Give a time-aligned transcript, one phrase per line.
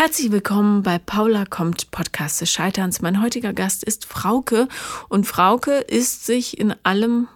[0.00, 3.02] Herzlich willkommen bei Paula kommt Podcast des Scheiterns.
[3.02, 4.68] Mein heutiger Gast ist Frauke
[5.08, 7.26] und Frauke ist sich in allem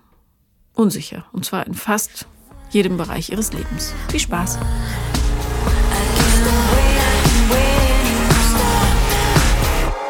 [0.73, 2.29] unsicher und zwar in fast
[2.71, 3.93] jedem Bereich ihres Lebens.
[4.13, 4.61] Viel Spaß!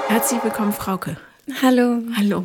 [0.09, 1.17] Herzlich willkommen, Frauke.
[1.63, 2.03] Hallo.
[2.19, 2.45] Hallo.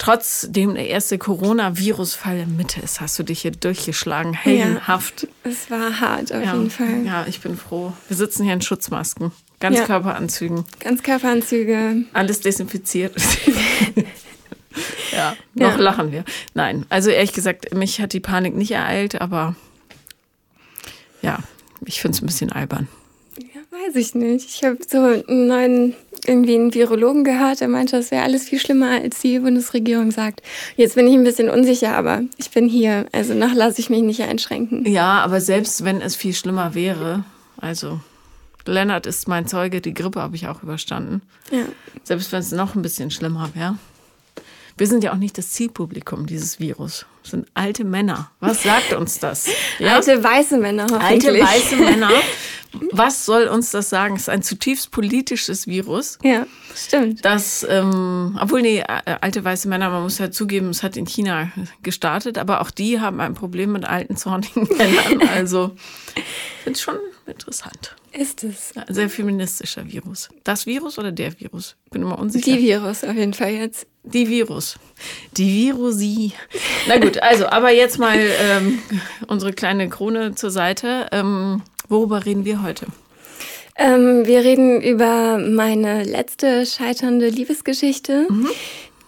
[0.00, 5.28] Trotzdem der erste Coronavirus-Fall in Mitte ist, hast du dich hier durchgeschlagen, heldenhaft.
[5.44, 7.04] Ja, es war hart auf ja, jeden Fall.
[7.04, 7.92] Ja, ich bin froh.
[8.08, 10.56] Wir sitzen hier in Schutzmasken, Ganzkörperanzügen.
[10.56, 12.04] Ja, Ganzkörperanzüge.
[12.14, 13.14] Alles desinfiziert.
[15.12, 16.24] ja, noch lachen wir.
[16.54, 19.54] Nein, also ehrlich gesagt, mich hat die Panik nicht ereilt, aber
[21.20, 21.40] ja,
[21.84, 22.88] ich finde es ein bisschen albern.
[23.36, 24.48] Ja, weiß ich nicht.
[24.48, 25.94] Ich habe so einen neuen
[26.26, 30.42] irgendwie einen Virologen gehört, der meinte, das wäre alles viel schlimmer, als die Bundesregierung sagt.
[30.76, 33.06] Jetzt bin ich ein bisschen unsicher, aber ich bin hier.
[33.12, 34.86] Also noch lasse ich mich nicht einschränken.
[34.86, 37.24] Ja, aber selbst wenn es viel schlimmer wäre,
[37.56, 38.00] also
[38.66, 41.22] Lennart ist mein Zeuge, die Grippe habe ich auch überstanden.
[41.50, 41.64] Ja.
[42.04, 43.76] Selbst wenn es noch ein bisschen schlimmer wäre.
[44.76, 47.04] Wir sind ja auch nicht das Zielpublikum dieses Virus.
[47.22, 48.30] Das sind alte Männer.
[48.40, 49.46] Was sagt uns das?
[49.78, 49.96] Ja?
[49.96, 51.26] Alte weiße Männer, hoffentlich.
[51.28, 52.10] Alte weiße Männer.
[52.92, 54.16] Was soll uns das sagen?
[54.16, 56.18] Es ist ein zutiefst politisches Virus.
[56.22, 57.24] Ja, stimmt.
[57.24, 61.06] Das, ähm, obwohl, nee, äh, alte weiße Männer, man muss ja zugeben, es hat in
[61.06, 61.50] China
[61.82, 65.28] gestartet, aber auch die haben ein Problem mit alten, zornigen Männern.
[65.28, 65.76] Also,
[66.14, 66.22] ich
[66.62, 66.96] finde es schon
[67.26, 67.96] interessant.
[68.12, 68.72] Ist es.
[68.76, 70.28] Ein sehr feministischer Virus.
[70.42, 71.76] Das Virus oder der Virus?
[71.90, 72.56] Bin immer unsicher.
[72.56, 73.86] Die Virus auf jeden Fall jetzt.
[74.02, 74.78] Die Virus.
[75.36, 76.32] Die Virusi.
[76.88, 78.80] Na gut, also, aber jetzt mal ähm,
[79.28, 81.06] unsere kleine Krone zur Seite.
[81.12, 82.86] Ähm, worüber reden wir heute?
[83.76, 88.48] Ähm, wir reden über meine letzte scheiternde Liebesgeschichte, mhm.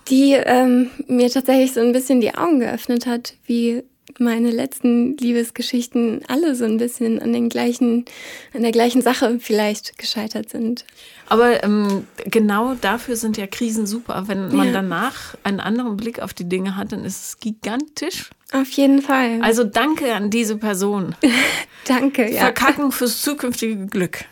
[0.08, 3.82] die ähm, mir tatsächlich so ein bisschen die Augen geöffnet hat, wie
[4.18, 8.04] meine letzten Liebesgeschichten alle so ein bisschen an den gleichen,
[8.54, 10.84] an der gleichen Sache vielleicht gescheitert sind.
[11.28, 14.24] Aber ähm, genau dafür sind ja Krisen super.
[14.26, 14.72] Wenn man ja.
[14.72, 18.30] danach einen anderen Blick auf die Dinge hat, dann ist es gigantisch.
[18.52, 19.40] Auf jeden Fall.
[19.40, 21.14] Also danke an diese Person.
[21.86, 22.40] danke, ja.
[22.40, 24.24] Verkacken fürs zukünftige Glück.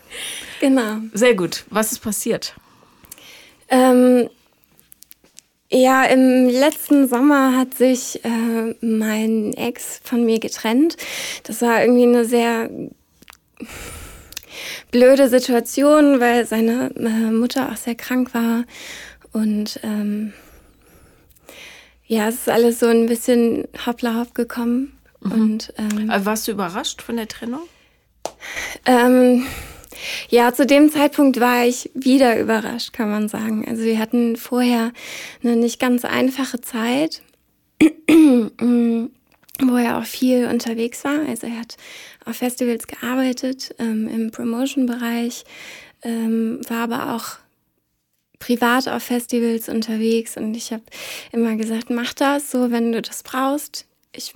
[0.60, 0.99] Genau.
[1.15, 1.65] Sehr gut.
[1.71, 2.55] Was ist passiert?
[3.69, 4.28] Ähm,
[5.72, 10.97] ja, im letzten Sommer hat sich äh, mein Ex von mir getrennt.
[11.44, 12.69] Das war irgendwie eine sehr
[14.91, 18.64] blöde Situation, weil seine äh, Mutter auch sehr krank war.
[19.32, 20.32] Und ähm,
[22.06, 24.98] ja, es ist alles so ein bisschen hoppla hopp gekommen.
[25.20, 25.32] Mhm.
[25.32, 27.62] Und, ähm, Warst du überrascht von der Trennung?
[28.87, 29.47] Ähm,
[30.28, 33.67] ja, zu dem Zeitpunkt war ich wieder überrascht, kann man sagen.
[33.69, 34.93] Also wir hatten vorher
[35.43, 37.23] eine nicht ganz einfache Zeit,
[37.81, 41.27] wo er auch viel unterwegs war.
[41.29, 41.77] Also er hat
[42.25, 45.45] auf Festivals gearbeitet, ähm, im Promotion-Bereich,
[46.03, 47.39] ähm, war aber auch
[48.39, 50.83] privat auf Festivals unterwegs und ich habe
[51.31, 53.87] immer gesagt, mach das so, wenn du das brauchst.
[54.12, 54.34] Ich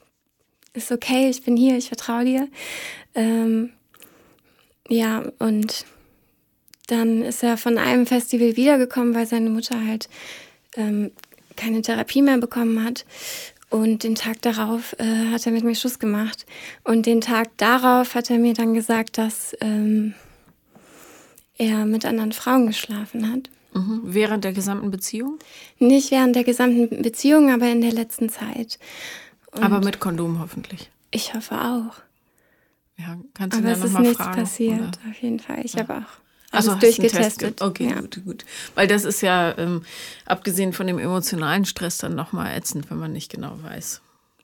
[0.74, 2.48] ist okay, ich bin hier, ich vertraue dir.
[3.14, 3.70] Ähm,
[4.88, 5.86] ja, und
[6.86, 10.08] dann ist er von einem Festival wiedergekommen, weil seine Mutter halt
[10.76, 11.10] ähm,
[11.56, 13.04] keine Therapie mehr bekommen hat.
[13.70, 16.46] Und den Tag darauf äh, hat er mit mir Schluss gemacht.
[16.84, 20.14] Und den Tag darauf hat er mir dann gesagt, dass ähm,
[21.56, 23.50] er mit anderen Frauen geschlafen hat.
[23.72, 24.02] Mhm.
[24.04, 25.38] Während der gesamten Beziehung?
[25.78, 28.78] Nicht während der gesamten Beziehung, aber in der letzten Zeit.
[29.50, 30.90] Und aber mit Kondom hoffentlich.
[31.10, 32.00] Ich hoffe auch.
[32.96, 33.96] Ja, kannst du Aber ja noch mal fragen.
[33.96, 35.10] Aber es ist nichts passiert, oder?
[35.10, 35.60] auf jeden Fall.
[35.64, 35.80] Ich ja.
[35.80, 36.24] habe auch
[36.54, 37.62] alles also durchgetestet.
[37.62, 38.00] Okay, ja.
[38.00, 38.44] gut, gut.
[38.74, 39.82] Weil das ist ja, ähm,
[40.26, 44.00] abgesehen von dem emotionalen Stress, dann nochmal ätzend, wenn man nicht genau weiß.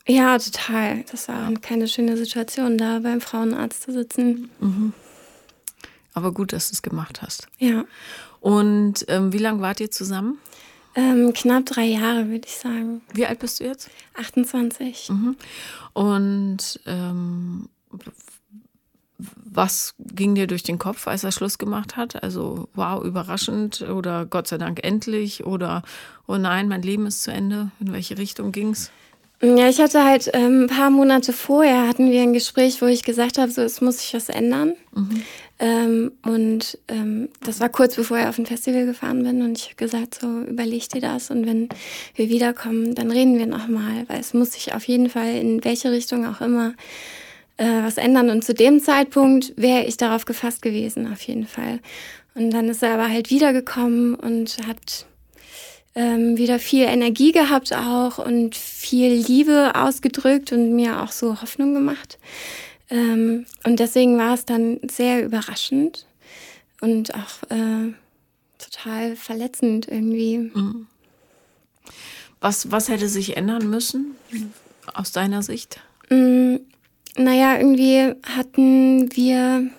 [0.06, 1.04] Ja, total.
[1.10, 1.58] Das war ja.
[1.58, 4.50] keine schöne Situation, da beim Frauenarzt zu sitzen.
[4.58, 4.92] Mhm.
[6.14, 7.46] Aber gut, dass du es gemacht hast.
[7.58, 7.84] Ja.
[8.40, 10.38] Und ähm, wie lange wart ihr zusammen?
[10.96, 13.02] Ähm, knapp drei Jahre, würde ich sagen.
[13.12, 13.90] Wie alt bist du jetzt?
[14.16, 15.10] 28.
[15.10, 15.36] Mhm.
[15.92, 17.68] Und ähm,
[19.36, 22.22] was ging dir durch den Kopf, als er Schluss gemacht hat?
[22.22, 25.82] Also, wow, überraschend oder Gott sei Dank endlich oder
[26.26, 27.70] oh nein, mein Leben ist zu Ende.
[27.80, 28.90] In welche Richtung ging's?
[29.42, 33.02] Ja, ich hatte halt ähm, ein paar Monate vorher hatten wir ein Gespräch, wo ich
[33.02, 34.74] gesagt habe, so es muss sich was ändern.
[34.94, 35.22] Mhm.
[35.58, 39.66] Ähm, und ähm, das war kurz bevor ich auf ein Festival gefahren bin und ich
[39.66, 41.70] habe gesagt, so überleg dir das und wenn
[42.14, 45.90] wir wiederkommen, dann reden wir nochmal, weil es muss sich auf jeden Fall in welche
[45.90, 46.74] Richtung auch immer
[47.60, 48.30] äh, was ändern.
[48.30, 51.80] Und zu dem Zeitpunkt wäre ich darauf gefasst gewesen, auf jeden Fall.
[52.34, 55.04] Und dann ist er aber halt wiedergekommen und hat
[55.94, 61.74] ähm, wieder viel Energie gehabt auch und viel Liebe ausgedrückt und mir auch so Hoffnung
[61.74, 62.18] gemacht.
[62.88, 66.06] Ähm, und deswegen war es dann sehr überraschend.
[66.80, 67.92] und auch äh,
[68.58, 70.38] total verletzend irgendwie.
[70.38, 70.86] Mhm.
[72.40, 74.16] Was, was hätte sich ändern müssen
[74.94, 75.80] aus deiner Sicht?
[76.08, 76.56] Mm,
[77.16, 79.70] naja, irgendwie hatten wir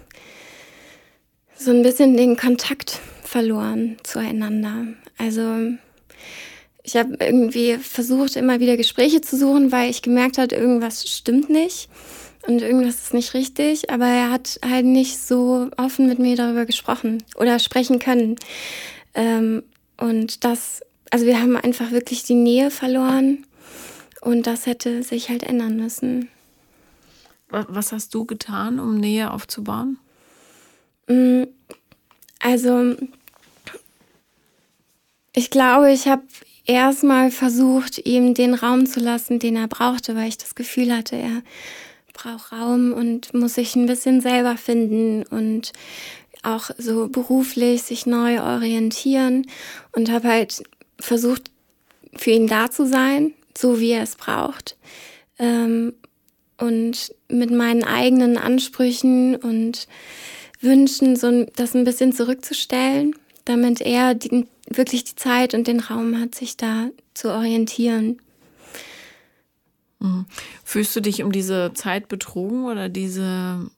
[1.55, 4.87] so ein bisschen den Kontakt verloren zueinander.
[5.17, 5.43] Also
[6.83, 11.49] ich habe irgendwie versucht, immer wieder Gespräche zu suchen, weil ich gemerkt habe, irgendwas stimmt
[11.49, 11.89] nicht
[12.47, 13.91] und irgendwas ist nicht richtig.
[13.91, 18.35] Aber er hat halt nicht so offen mit mir darüber gesprochen oder sprechen können.
[19.13, 19.63] Ähm,
[19.97, 20.81] und das,
[21.11, 23.45] also wir haben einfach wirklich die Nähe verloren
[24.21, 26.29] und das hätte sich halt ändern müssen.
[27.51, 29.98] Was hast du getan, um Nähe aufzubauen?
[31.07, 31.44] Mm,
[32.39, 32.95] also,
[35.33, 36.24] ich glaube, ich habe
[36.65, 41.18] erstmal versucht, ihm den Raum zu lassen, den er brauchte, weil ich das Gefühl hatte,
[41.18, 41.42] er
[42.13, 45.74] braucht Raum und muss sich ein bisschen selber finden und
[46.44, 49.48] auch so beruflich sich neu orientieren
[49.92, 50.63] und habe halt
[51.00, 51.51] versucht,
[52.15, 54.75] für ihn da zu sein, so wie er es braucht.
[55.39, 55.94] Ähm,
[56.61, 59.87] und mit meinen eigenen Ansprüchen und
[60.61, 63.15] Wünschen so das ein bisschen zurückzustellen,
[63.45, 68.19] damit er die, wirklich die Zeit und den Raum hat, sich da zu orientieren.
[69.99, 70.25] Mhm.
[70.63, 73.69] Fühlst du dich um diese Zeit betrogen oder diese,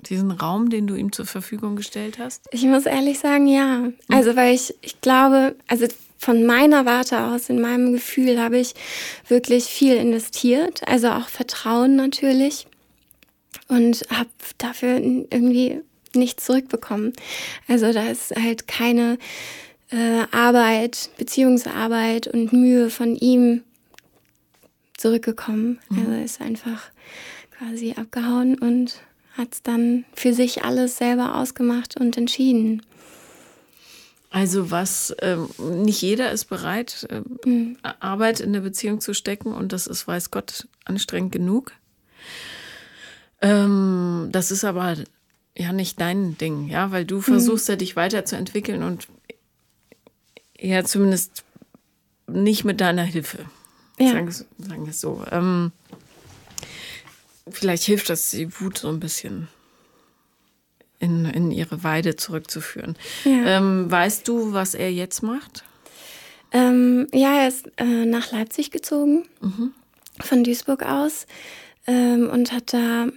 [0.00, 2.46] diesen Raum, den du ihm zur Verfügung gestellt hast?
[2.52, 3.78] Ich muss ehrlich sagen, ja.
[3.78, 3.94] Mhm.
[4.08, 5.86] Also, weil ich, ich glaube, also
[6.18, 8.74] von meiner Warte aus, in meinem Gefühl, habe ich
[9.28, 10.86] wirklich viel investiert.
[10.86, 12.66] Also auch Vertrauen natürlich.
[13.68, 15.80] Und habe dafür irgendwie
[16.14, 17.12] nichts zurückbekommen.
[17.68, 19.18] Also da ist halt keine
[19.90, 23.62] äh, Arbeit, Beziehungsarbeit und Mühe von ihm
[24.96, 25.78] zurückgekommen.
[25.88, 25.98] Mhm.
[25.98, 26.90] Also ist einfach
[27.56, 29.00] quasi abgehauen und
[29.36, 32.82] hat es dann für sich alles selber ausgemacht und entschieden.
[34.30, 37.78] Also was, ähm, nicht jeder ist bereit, äh, mhm.
[37.82, 41.72] Arbeit in eine Beziehung zu stecken und das ist, weiß Gott, anstrengend genug.
[43.40, 44.96] Ähm, das ist aber
[45.56, 47.22] ja nicht dein Ding, ja, weil du mhm.
[47.22, 47.72] versuchst mhm.
[47.72, 49.08] ja dich weiterzuentwickeln und
[50.58, 51.44] ja zumindest
[52.26, 53.46] nicht mit deiner Hilfe.
[53.98, 54.12] Ja.
[54.12, 55.24] Sagen, sagen wir es so.
[55.30, 55.72] Ähm,
[57.50, 59.48] vielleicht hilft das, die Wut so ein bisschen
[60.98, 62.96] in, in ihre Weide zurückzuführen.
[63.24, 63.58] Ja.
[63.58, 65.64] Ähm, weißt du, was er jetzt macht?
[66.50, 69.72] Ähm, ja, er ist äh, nach Leipzig gezogen, mhm.
[70.20, 71.26] von Duisburg aus,
[71.86, 73.08] ähm, und hat da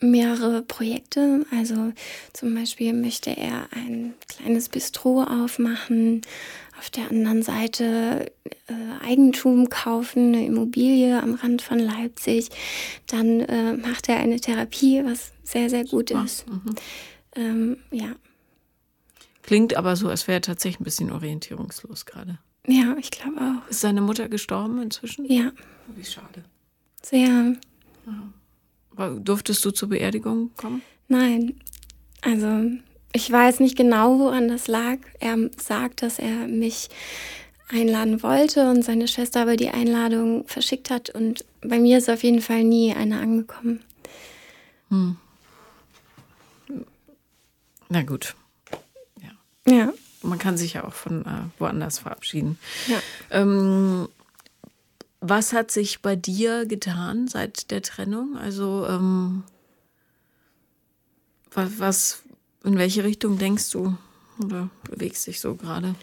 [0.00, 1.44] mehrere Projekte.
[1.56, 1.92] Also
[2.32, 6.22] zum Beispiel möchte er ein kleines Bistro aufmachen,
[6.78, 8.30] auf der anderen Seite
[8.68, 12.50] äh, Eigentum kaufen, eine Immobilie am Rand von Leipzig.
[13.08, 16.48] Dann äh, macht er eine Therapie, was sehr, sehr gut ist.
[16.48, 16.76] Mhm.
[17.38, 18.14] Ähm, ja.
[19.42, 22.38] Klingt aber so, als wäre er tatsächlich ein bisschen orientierungslos gerade.
[22.66, 23.70] Ja, ich glaube auch.
[23.70, 25.24] Ist seine Mutter gestorben inzwischen?
[25.24, 25.52] Ja.
[25.96, 26.44] Wie schade.
[27.02, 27.56] Sehr.
[28.06, 29.10] Ja.
[29.20, 30.82] Durftest du zur Beerdigung kommen?
[31.06, 31.54] Nein.
[32.20, 32.70] Also
[33.12, 34.98] ich weiß nicht genau, woran das lag.
[35.20, 36.88] Er sagt, dass er mich
[37.70, 42.22] einladen wollte und seine Schwester aber die Einladung verschickt hat und bei mir ist auf
[42.22, 43.80] jeden Fall nie eine angekommen.
[44.88, 45.16] Hm.
[47.88, 48.34] Na gut.
[49.22, 49.72] Ja.
[49.72, 49.92] ja.
[50.22, 52.58] Man kann sich ja auch von äh, woanders verabschieden.
[52.86, 53.00] Ja.
[53.30, 54.08] Ähm,
[55.20, 58.36] was hat sich bei dir getan seit der Trennung?
[58.36, 59.44] Also ähm,
[61.52, 62.22] was, was,
[62.64, 63.96] in welche Richtung denkst du
[64.44, 65.94] oder bewegst dich so gerade?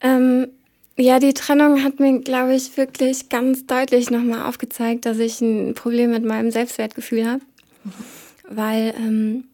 [0.00, 0.48] Ähm,
[0.96, 5.74] ja, die Trennung hat mir, glaube ich, wirklich ganz deutlich nochmal aufgezeigt, dass ich ein
[5.74, 7.42] Problem mit meinem Selbstwertgefühl habe,
[7.84, 7.92] mhm.
[8.48, 9.44] weil ähm,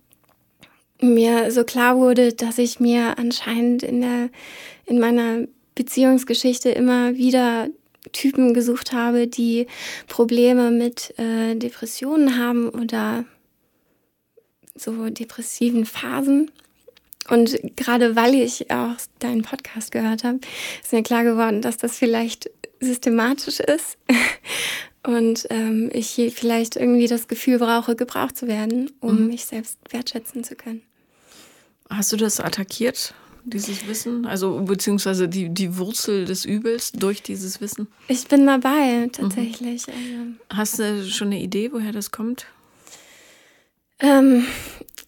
[1.00, 4.30] mir so klar wurde, dass ich mir anscheinend in der
[4.86, 7.68] in meiner Beziehungsgeschichte immer wieder
[8.12, 9.66] Typen gesucht habe, die
[10.06, 13.24] Probleme mit äh, Depressionen haben oder
[14.74, 16.50] so depressiven Phasen.
[17.28, 20.38] Und gerade weil ich auch deinen Podcast gehört habe,
[20.82, 23.98] ist mir klar geworden, dass das vielleicht systematisch ist
[25.06, 29.26] und ähm, ich vielleicht irgendwie das Gefühl brauche, gebraucht zu werden, um mhm.
[29.28, 30.82] mich selbst wertschätzen zu können.
[31.88, 33.14] Hast du das attackiert?
[33.46, 34.26] dieses Wissen?
[34.26, 37.86] Also beziehungsweise die, die Wurzel des Übels durch dieses Wissen?
[38.08, 39.86] Ich bin dabei, tatsächlich.
[39.86, 40.38] Mhm.
[40.50, 40.58] Also.
[40.58, 42.46] Hast du schon eine Idee, woher das kommt?
[44.00, 44.44] Ähm,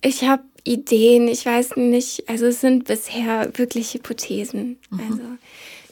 [0.03, 4.79] ich habe Ideen, ich weiß nicht, also es sind bisher wirklich Hypothesen.
[4.91, 5.01] Mhm.
[5.01, 5.23] Also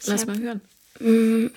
[0.07, 1.51] Lass hab, mal hören.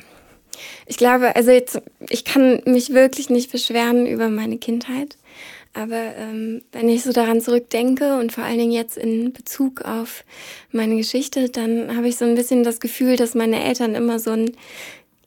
[0.86, 5.18] Ich glaube, also jetzt, ich kann mich wirklich nicht beschweren über meine Kindheit.
[5.74, 10.24] Aber ähm, wenn ich so daran zurückdenke und vor allen Dingen jetzt in Bezug auf
[10.72, 14.32] meine Geschichte, dann habe ich so ein bisschen das Gefühl, dass meine Eltern immer so
[14.32, 14.51] ein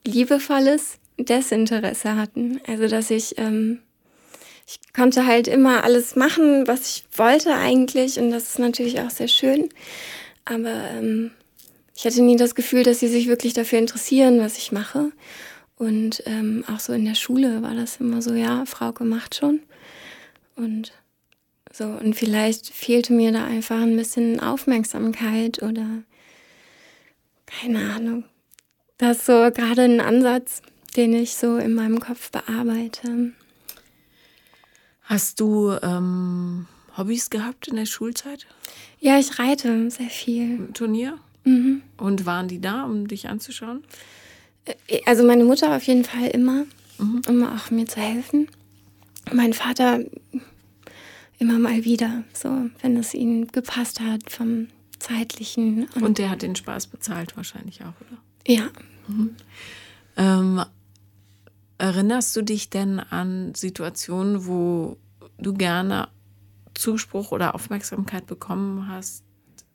[0.05, 2.59] liebevolles Desinteresse hatten.
[2.67, 3.79] Also dass ich, ähm,
[4.67, 9.09] ich konnte halt immer alles machen, was ich wollte eigentlich und das ist natürlich auch
[9.09, 9.69] sehr schön.
[10.45, 11.31] Aber ähm,
[11.95, 15.11] ich hatte nie das Gefühl, dass sie sich wirklich dafür interessieren, was ich mache.
[15.77, 19.61] Und ähm, auch so in der Schule war das immer so, ja, Frauke macht schon.
[20.55, 20.93] Und
[21.71, 26.03] so, und vielleicht fehlte mir da einfach ein bisschen Aufmerksamkeit oder
[27.45, 28.25] keine Ahnung.
[28.97, 30.61] Das ist so gerade ein Ansatz,
[30.95, 33.33] den ich so in meinem Kopf bearbeite.
[35.01, 38.45] Hast du ähm, Hobbys gehabt in der Schulzeit?
[38.99, 40.69] Ja, ich reite sehr viel.
[40.73, 41.17] Turnier?
[41.43, 41.81] Mhm.
[41.97, 43.83] Und waren die da, um dich anzuschauen?
[44.65, 46.65] Äh, also meine Mutter auf jeden Fall immer,
[46.97, 47.21] mhm.
[47.27, 48.47] um auch mir zu helfen.
[49.31, 49.99] Mein Vater
[51.39, 54.67] immer mal wieder, so wenn es ihm gepasst hat vom
[54.99, 55.87] zeitlichen.
[55.95, 58.17] Und, und der hat den Spaß bezahlt wahrscheinlich auch, oder?
[58.47, 58.69] Ja.
[59.07, 59.35] Mhm.
[60.15, 60.63] Ähm,
[61.77, 64.97] erinnerst du dich denn an Situationen, wo
[65.37, 66.07] du gerne
[66.73, 69.23] Zuspruch oder Aufmerksamkeit bekommen hast,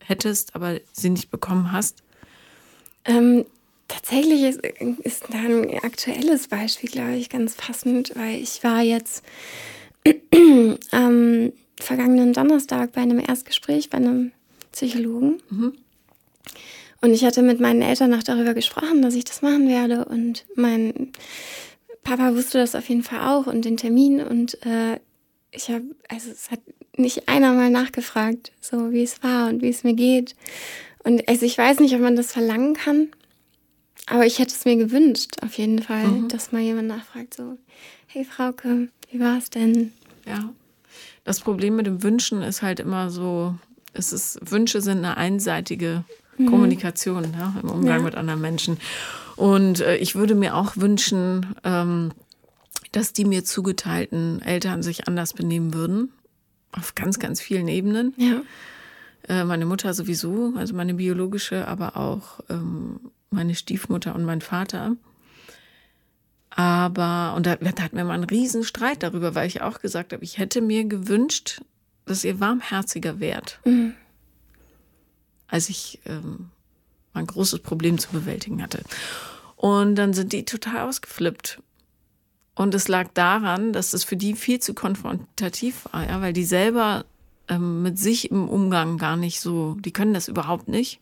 [0.08, 2.02] hättest, aber sie nicht bekommen hast?
[3.04, 3.44] Ähm,
[3.88, 4.60] tatsächlich ist,
[5.02, 9.22] ist da ein aktuelles Beispiel, glaube ich, ganz passend, weil ich war jetzt
[10.90, 14.32] am vergangenen Donnerstag bei einem Erstgespräch bei einem
[14.72, 15.40] Psychologen.
[15.50, 15.74] Mhm.
[17.00, 20.04] Und ich hatte mit meinen Eltern noch darüber gesprochen, dass ich das machen werde.
[20.04, 21.12] Und mein
[22.02, 24.20] Papa wusste das auf jeden Fall auch und den Termin.
[24.20, 24.98] Und äh,
[25.52, 26.60] ich habe, also es hat
[26.98, 30.34] nicht einer mal nachgefragt, so wie es war und wie es mir geht.
[31.04, 33.08] Und also ich weiß nicht, ob man das verlangen kann,
[34.06, 36.28] aber ich hätte es mir gewünscht, auf jeden Fall, mhm.
[36.28, 37.58] dass mal jemand nachfragt, so,
[38.06, 39.92] hey Frauke, wie war es denn?
[40.26, 40.50] Ja.
[41.24, 43.54] Das Problem mit dem Wünschen ist halt immer so,
[43.92, 46.04] es ist, Wünsche sind eine einseitige
[46.38, 46.46] mhm.
[46.46, 48.02] Kommunikation ja, im Umgang ja.
[48.02, 48.78] mit anderen Menschen.
[49.36, 52.12] Und äh, ich würde mir auch wünschen, ähm,
[52.92, 56.12] dass die mir zugeteilten Eltern sich anders benehmen würden.
[56.72, 58.14] Auf ganz, ganz vielen Ebenen.
[58.16, 58.42] Ja.
[59.28, 64.96] Äh, meine Mutter sowieso, also meine biologische, aber auch ähm, meine Stiefmutter und mein Vater.
[66.50, 70.12] Aber, und da, da hatten wir mal einen riesen Streit darüber, weil ich auch gesagt
[70.12, 71.60] habe, ich hätte mir gewünscht,
[72.04, 73.60] dass ihr warmherziger wärt.
[73.64, 73.94] Mhm.
[75.46, 76.50] Als ich ähm,
[77.12, 78.82] ein großes Problem zu bewältigen hatte.
[79.56, 81.60] Und dann sind die total ausgeflippt.
[82.58, 86.44] Und es lag daran, dass es für die viel zu konfrontativ war, ja, weil die
[86.44, 87.04] selber
[87.46, 90.98] ähm, mit sich im Umgang gar nicht so, die können das überhaupt nicht.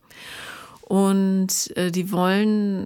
[0.81, 2.85] Und äh, die wollen,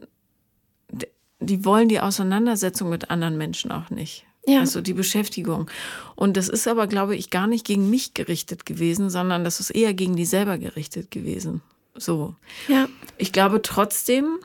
[1.41, 4.25] die wollen die Auseinandersetzung mit anderen Menschen auch nicht.
[4.47, 4.61] Ja.
[4.61, 5.69] Also die Beschäftigung.
[6.15, 9.71] Und das ist aber, glaube ich, gar nicht gegen mich gerichtet gewesen, sondern das ist
[9.71, 11.61] eher gegen die selber gerichtet gewesen.
[11.93, 12.35] So.
[12.69, 12.87] Ja.
[13.17, 14.39] Ich glaube trotzdem,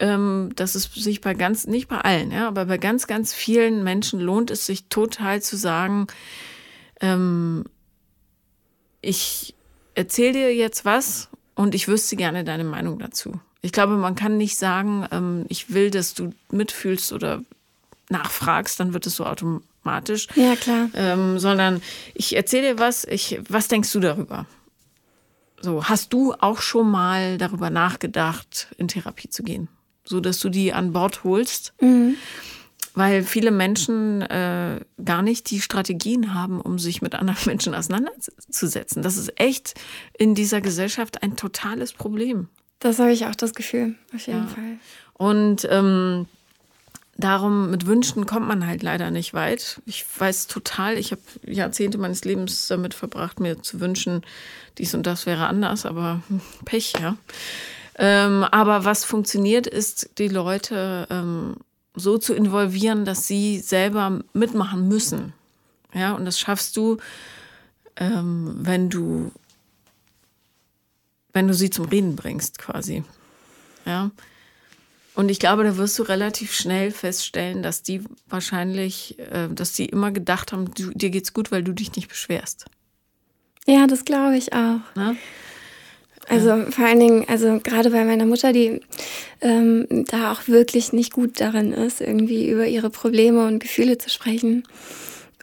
[0.00, 3.82] ähm, dass es sich bei ganz, nicht bei allen, ja, aber bei ganz, ganz vielen
[3.84, 6.06] Menschen lohnt es sich total zu sagen,
[7.00, 7.64] ähm,
[9.00, 9.54] ich
[9.94, 13.40] erzähle dir jetzt was und ich wüsste gerne deine Meinung dazu.
[13.60, 17.42] Ich glaube, man kann nicht sagen, ähm, ich will, dass du mitfühlst oder
[18.08, 20.28] nachfragst, dann wird es so automatisch.
[20.36, 20.88] Ja, klar.
[20.94, 21.82] Ähm, sondern
[22.14, 24.46] ich erzähle dir was, ich, was denkst du darüber?
[25.60, 29.68] So, hast du auch schon mal darüber nachgedacht, in Therapie zu gehen?
[30.08, 31.72] So dass du die an Bord holst.
[31.80, 32.16] Mhm.
[32.94, 39.02] Weil viele Menschen äh, gar nicht die Strategien haben, um sich mit anderen Menschen auseinanderzusetzen.
[39.02, 39.74] Das ist echt
[40.18, 42.48] in dieser Gesellschaft ein totales Problem.
[42.80, 44.46] Das habe ich auch das Gefühl, auf jeden ja.
[44.46, 44.78] Fall.
[45.14, 46.26] Und ähm,
[47.16, 49.82] darum, mit Wünschen kommt man halt leider nicht weit.
[49.84, 54.22] Ich weiß total, ich habe Jahrzehnte meines Lebens damit verbracht, mir zu wünschen,
[54.78, 57.16] dies und das wäre anders, aber hm, Pech, ja.
[57.98, 61.56] Ähm, aber was funktioniert, ist, die Leute ähm,
[61.94, 65.32] so zu involvieren, dass sie selber mitmachen müssen.
[65.92, 66.98] Ja, und das schaffst du,
[67.96, 69.32] ähm, wenn du,
[71.32, 73.02] wenn du sie zum Reden bringst, quasi.
[73.84, 74.10] Ja.
[75.14, 79.86] Und ich glaube, da wirst du relativ schnell feststellen, dass die wahrscheinlich, äh, dass die
[79.86, 82.66] immer gedacht haben, du, dir geht's gut, weil du dich nicht beschwerst.
[83.66, 84.80] Ja, das glaube ich auch.
[84.94, 85.16] Na?
[86.28, 86.70] Also ja.
[86.70, 88.80] vor allen Dingen, also gerade bei meiner Mutter, die
[89.40, 94.10] ähm, da auch wirklich nicht gut darin ist, irgendwie über ihre Probleme und Gefühle zu
[94.10, 94.64] sprechen.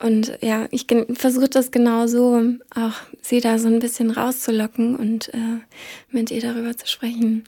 [0.01, 2.41] Und ja, ich versuche das genau so,
[2.75, 5.59] auch sie da so ein bisschen rauszulocken und äh,
[6.11, 7.45] mit ihr darüber zu sprechen.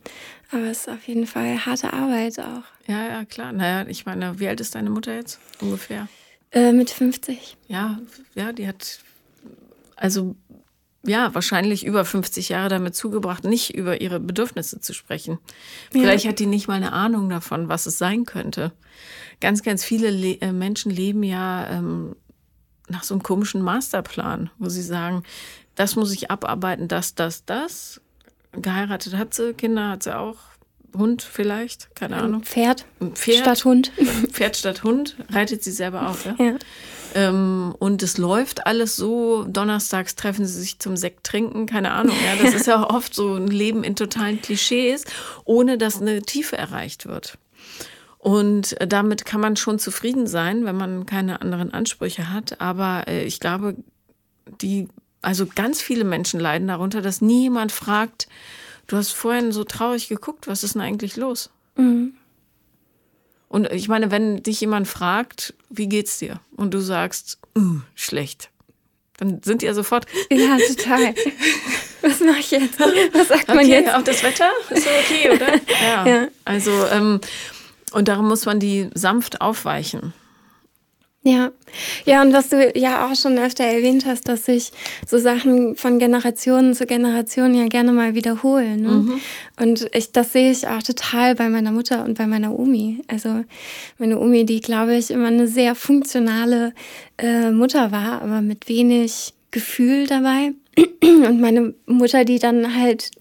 [0.51, 2.63] Aber es ist auf jeden Fall harte Arbeit auch.
[2.87, 3.51] Ja, ja, klar.
[3.51, 6.07] Naja, ich meine, wie alt ist deine Mutter jetzt ungefähr?
[6.51, 7.57] Äh, mit 50.
[7.67, 7.99] Ja,
[8.33, 8.99] ja, die hat
[9.97, 10.35] also
[11.03, 15.39] ja, wahrscheinlich über 50 Jahre damit zugebracht, nicht über ihre Bedürfnisse zu sprechen.
[15.91, 16.31] Vielleicht ja.
[16.31, 18.71] hat die nicht mal eine Ahnung davon, was es sein könnte.
[19.39, 22.15] Ganz, ganz viele Le äh, Menschen leben ja ähm,
[22.89, 25.23] nach so einem komischen Masterplan, wo sie sagen,
[25.75, 28.01] das muss ich abarbeiten, das, das, das.
[28.53, 30.37] Geheiratet hat sie, Kinder hat sie auch,
[30.95, 32.43] Hund vielleicht, keine Ahnung.
[32.43, 33.91] Pferd, Pferd statt Hund.
[34.31, 36.35] Pferd statt Hund, reitet sie selber auch, ja.
[36.43, 36.55] ja.
[37.17, 39.43] Ähm, und es läuft alles so.
[39.45, 42.15] Donnerstags treffen sie sich zum Sekt trinken, keine Ahnung.
[42.23, 45.03] Ja, das ist ja oft so ein Leben in totalen Klischees,
[45.43, 47.39] ohne dass eine Tiefe erreicht wird.
[48.19, 52.61] Und damit kann man schon zufrieden sein, wenn man keine anderen Ansprüche hat.
[52.61, 53.75] Aber äh, ich glaube,
[54.61, 54.87] die,
[55.23, 58.27] also ganz viele Menschen leiden darunter, dass nie jemand fragt,
[58.85, 61.49] du hast vorhin so traurig geguckt, was ist denn eigentlich los?
[61.77, 62.13] Mhm.
[63.49, 66.39] Und ich meine, wenn dich jemand fragt, wie geht's dir?
[66.55, 68.49] Und du sagst, uh, schlecht.
[69.17, 70.05] Dann sind die ja sofort.
[70.31, 71.15] Ja, total.
[72.01, 72.79] Was mache ich jetzt?
[72.79, 73.93] Was sagt man okay, jetzt?
[73.93, 75.47] Auch das Wetter ist so okay, oder?
[75.81, 76.07] Ja.
[76.07, 76.27] ja.
[76.45, 77.19] Also, ähm,
[77.91, 80.13] und darum muss man die sanft aufweichen.
[81.27, 81.51] Ja,
[82.05, 84.71] ja, und was du ja auch schon öfter erwähnt hast, dass sich
[85.05, 88.79] so Sachen von Generation zu Generation ja gerne mal wiederholen.
[88.79, 88.89] Ne?
[88.89, 89.19] Mhm.
[89.59, 93.01] Und ich, das sehe ich auch total bei meiner Mutter und bei meiner Omi.
[93.09, 93.43] Also
[93.97, 96.73] meine Omi, die glaube ich immer eine sehr funktionale
[97.17, 100.53] äh, Mutter war, aber mit wenig Gefühl dabei.
[101.01, 103.11] Und meine Mutter, die dann halt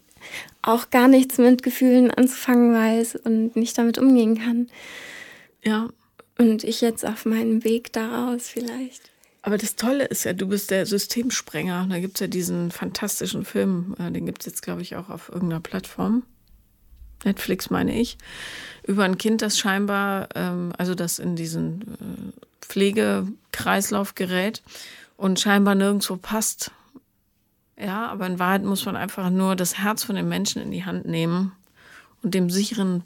[0.62, 4.68] auch gar nichts mit Gefühlen anzufangen weiß und nicht damit umgehen kann.
[5.64, 5.88] Ja,
[6.38, 9.10] und ich jetzt auf meinem Weg daraus vielleicht.
[9.42, 11.86] Aber das Tolle ist ja, du bist der Systemsprenger.
[11.88, 15.08] Da gibt es ja diesen fantastischen Film, äh, den gibt es jetzt, glaube ich, auch
[15.08, 16.24] auf irgendeiner Plattform.
[17.24, 18.18] Netflix meine ich,
[18.82, 24.62] über ein Kind, das scheinbar, ähm, also das in diesen äh, Pflegekreislauf gerät
[25.16, 26.72] und scheinbar nirgendwo passt.
[27.78, 30.84] Ja, aber in Wahrheit muss man einfach nur das Herz von den Menschen in die
[30.84, 31.52] Hand nehmen
[32.22, 33.04] und dem sicheren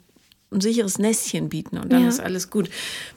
[0.51, 2.09] ein sicheres Nestchen bieten und dann ja.
[2.09, 2.69] ist alles gut.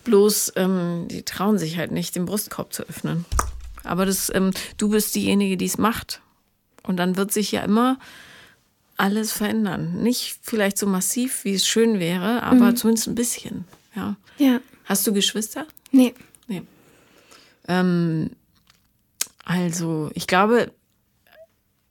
[0.04, 3.24] Bloß, ähm, die trauen sich halt nicht, den Brustkorb zu öffnen.
[3.82, 6.20] Aber das, ähm, du bist diejenige, die es macht.
[6.82, 7.98] Und dann wird sich ja immer
[8.96, 10.02] alles verändern.
[10.02, 12.76] Nicht vielleicht so massiv, wie es schön wäre, aber mhm.
[12.76, 13.64] zumindest ein bisschen.
[13.96, 14.16] Ja.
[14.38, 14.60] ja.
[14.84, 15.66] Hast du Geschwister?
[15.90, 16.14] Nee.
[16.46, 16.62] Nee.
[17.68, 18.30] Ähm,
[19.44, 20.70] also, ich glaube,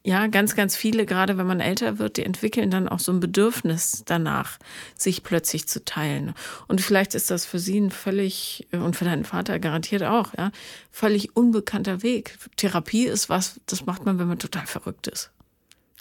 [0.05, 3.21] ja, ganz, ganz viele, gerade wenn man älter wird, die entwickeln dann auch so ein
[3.21, 4.59] Bedürfnis danach,
[4.97, 6.33] sich plötzlich zu teilen.
[6.67, 10.51] Und vielleicht ist das für sie ein völlig, und für deinen Vater garantiert auch, ja,
[10.91, 12.37] völlig unbekannter Weg.
[12.57, 15.31] Therapie ist was, das macht man, wenn man total verrückt ist.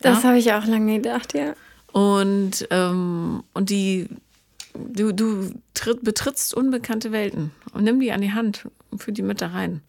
[0.00, 1.54] Das habe ich auch lange gedacht, ja.
[1.92, 4.08] Und, ähm, und die,
[4.74, 9.22] du, du tritt, betrittst unbekannte Welten und nimm die an die Hand und führ die
[9.22, 9.80] mit da rein.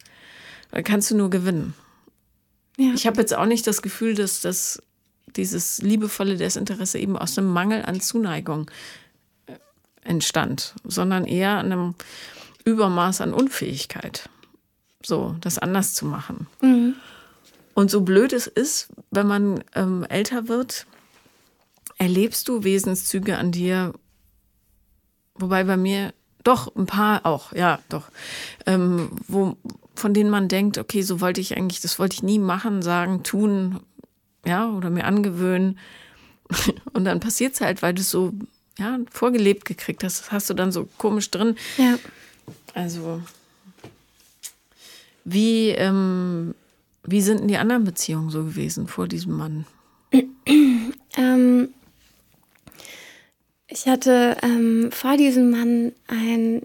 [0.70, 1.74] Da kannst du nur gewinnen.
[2.76, 2.92] Ja.
[2.94, 4.82] Ich habe jetzt auch nicht das Gefühl, dass das
[5.36, 8.70] dieses liebevolle Desinteresse eben aus einem Mangel an Zuneigung
[9.46, 9.54] äh,
[10.02, 11.94] entstand, sondern eher an einem
[12.64, 14.28] Übermaß an Unfähigkeit,
[15.04, 16.46] so das anders zu machen.
[16.62, 16.94] Mhm.
[17.74, 20.86] Und so blöd es ist, wenn man ähm, älter wird,
[21.98, 23.92] erlebst du Wesenszüge an dir,
[25.34, 28.10] wobei bei mir doch ein paar auch, ja, doch,
[28.66, 29.56] ähm, wo,
[29.94, 33.22] von denen man denkt, okay, so wollte ich eigentlich, das wollte ich nie machen, sagen,
[33.22, 33.80] tun,
[34.44, 35.78] ja, oder mir angewöhnen.
[36.92, 38.32] Und dann passiert es halt, weil du es so,
[38.78, 40.20] ja, vorgelebt gekriegt hast.
[40.20, 41.56] Das hast du dann so komisch drin.
[41.78, 41.98] Ja.
[42.74, 43.22] Also,
[45.24, 46.54] wie, ähm,
[47.04, 49.66] wie sind denn die anderen Beziehungen so gewesen vor diesem Mann?
[51.16, 51.68] ähm,
[53.68, 56.62] ich hatte ähm, vor diesem Mann ein,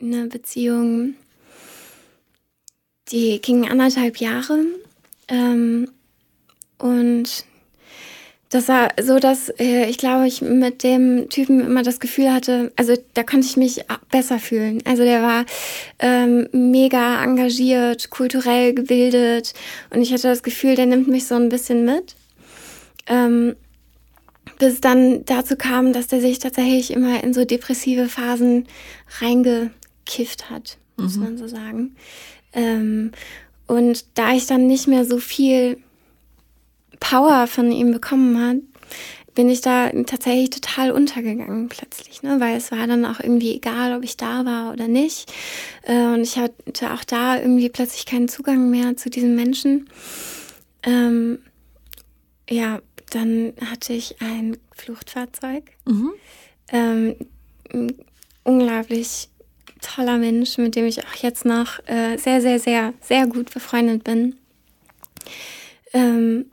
[0.00, 1.14] eine Beziehung
[3.12, 4.64] die gingen anderthalb Jahre.
[5.28, 5.90] Ähm,
[6.78, 7.44] und
[8.50, 12.72] das war so, dass äh, ich glaube, ich mit dem Typen immer das Gefühl hatte,
[12.74, 14.82] also da konnte ich mich besser fühlen.
[14.84, 15.46] Also der war
[16.00, 19.54] ähm, mega engagiert, kulturell gebildet
[19.90, 22.16] und ich hatte das Gefühl, der nimmt mich so ein bisschen mit.
[23.06, 23.54] Ähm,
[24.58, 28.66] bis dann dazu kam, dass der sich tatsächlich immer in so depressive Phasen
[29.20, 31.22] reingekifft hat, muss mhm.
[31.22, 31.94] man so sagen.
[32.52, 33.12] Ähm,
[33.66, 35.78] und da ich dann nicht mehr so viel
[36.98, 38.60] Power von ihm bekommen habe,
[39.34, 42.40] bin ich da tatsächlich total untergegangen plötzlich, ne?
[42.40, 45.32] weil es war dann auch irgendwie egal, ob ich da war oder nicht.
[45.82, 49.88] Äh, und ich hatte auch da irgendwie plötzlich keinen Zugang mehr zu diesen Menschen.
[50.82, 51.38] Ähm,
[52.50, 55.64] ja, dann hatte ich ein Fluchtfahrzeug.
[55.86, 56.12] Mhm.
[56.68, 57.16] Ähm,
[58.44, 59.29] unglaublich
[59.80, 64.04] toller Mensch, mit dem ich auch jetzt noch äh, sehr, sehr, sehr, sehr gut befreundet
[64.04, 64.36] bin.
[65.92, 66.46] Ähm,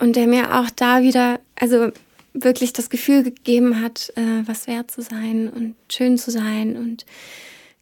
[0.00, 1.90] und der mir auch da wieder, also
[2.32, 7.04] wirklich das Gefühl gegeben hat, äh, was wert zu sein und schön zu sein und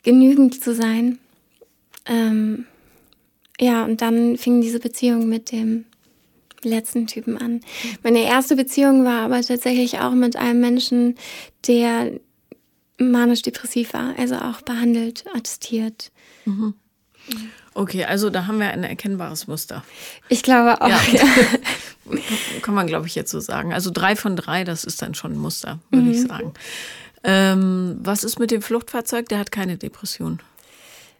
[0.03, 1.19] genügend zu sein.
[2.07, 2.67] Ähm,
[3.61, 5.85] ja, und dann fing diese Beziehung mit dem
[6.63, 7.61] letzten Typen an.
[8.03, 11.17] Meine erste Beziehung war aber tatsächlich auch mit einem Menschen,
[11.67, 12.13] der
[12.99, 16.11] manisch-depressiv war, also auch behandelt, attestiert.
[16.45, 16.75] Mhm.
[17.75, 19.85] Okay, also da haben wir ein erkennbares Muster.
[20.29, 20.89] Ich glaube auch.
[20.89, 21.01] Ja.
[21.13, 21.25] Ja.
[22.63, 23.73] Kann man, glaube ich, jetzt so sagen.
[23.75, 26.13] Also drei von drei, das ist dann schon ein Muster, würde mhm.
[26.13, 26.55] ich sagen.
[27.25, 29.29] Ähm, was ist mit dem Fluchtfahrzeug?
[29.29, 30.41] Der hat keine Depression.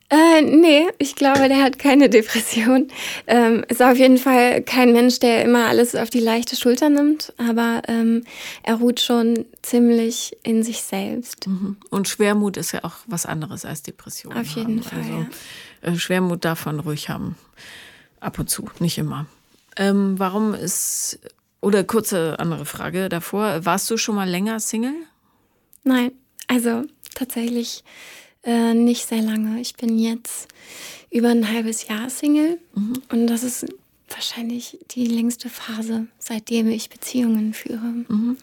[0.09, 2.89] Äh, nee, ich glaube, der hat keine Depression.
[3.27, 7.33] Ähm, ist auf jeden Fall kein Mensch, der immer alles auf die leichte Schulter nimmt,
[7.39, 8.25] aber ähm,
[8.63, 11.49] er ruht schon ziemlich in sich selbst.
[11.49, 11.77] Mhm.
[11.91, 14.33] Und Schwermut ist ja auch was anderes als Depression.
[14.33, 14.83] Auf jeden haben.
[14.83, 14.99] Fall.
[14.99, 15.27] Also,
[15.83, 15.93] ja.
[15.93, 17.37] äh, Schwermut darf man ruhig haben.
[18.21, 19.27] Ab und zu, nicht immer.
[19.77, 21.19] Ähm, warum ist,
[21.61, 24.95] oder kurze andere Frage davor, warst du schon mal länger Single?
[25.83, 26.13] Nein,
[26.47, 27.83] also tatsächlich
[28.47, 29.61] äh, nicht sehr lange.
[29.61, 30.49] Ich bin jetzt
[31.11, 33.03] über ein halbes Jahr Single mhm.
[33.11, 33.67] und das ist
[34.09, 38.05] wahrscheinlich die längste Phase, seitdem ich Beziehungen führe.
[38.09, 38.37] Mhm.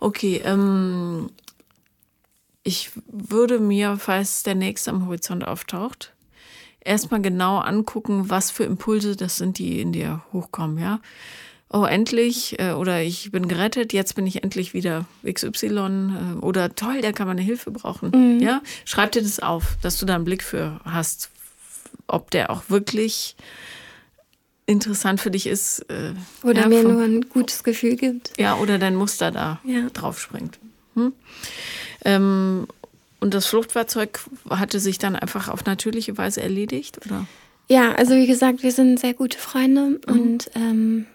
[0.00, 1.30] Okay, ähm,
[2.64, 6.12] ich würde mir, falls der nächste am Horizont auftaucht,
[6.80, 11.00] erstmal genau angucken, was für Impulse das sind, die in dir hochkommen, ja
[11.74, 16.74] oh, endlich, äh, oder ich bin gerettet, jetzt bin ich endlich wieder XY, äh, oder
[16.74, 18.12] toll, da kann man eine Hilfe brauchen.
[18.14, 18.40] Mhm.
[18.40, 21.30] Ja, schreib dir das auf, dass du da einen Blick für hast,
[22.06, 23.34] ob der auch wirklich
[24.66, 25.80] interessant für dich ist.
[25.90, 28.30] Äh, oder ja, mir vom, nur ein gutes Gefühl gibt.
[28.38, 29.90] Ja, oder dein Muster da ja.
[29.92, 30.60] drauf springt.
[30.94, 31.12] Hm?
[32.04, 32.68] Ähm,
[33.18, 37.26] und das Fluchtfahrzeug hatte sich dann einfach auf natürliche Weise erledigt, oder?
[37.68, 40.14] Ja, also wie gesagt, wir sind sehr gute Freunde mhm.
[40.20, 41.06] und ähm,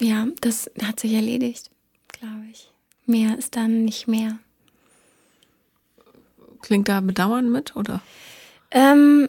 [0.00, 1.70] ja, das hat sich erledigt,
[2.08, 2.70] glaube ich.
[3.06, 4.38] Mehr ist dann nicht mehr.
[6.62, 8.02] Klingt da Bedauern mit, oder?
[8.70, 9.28] Ähm,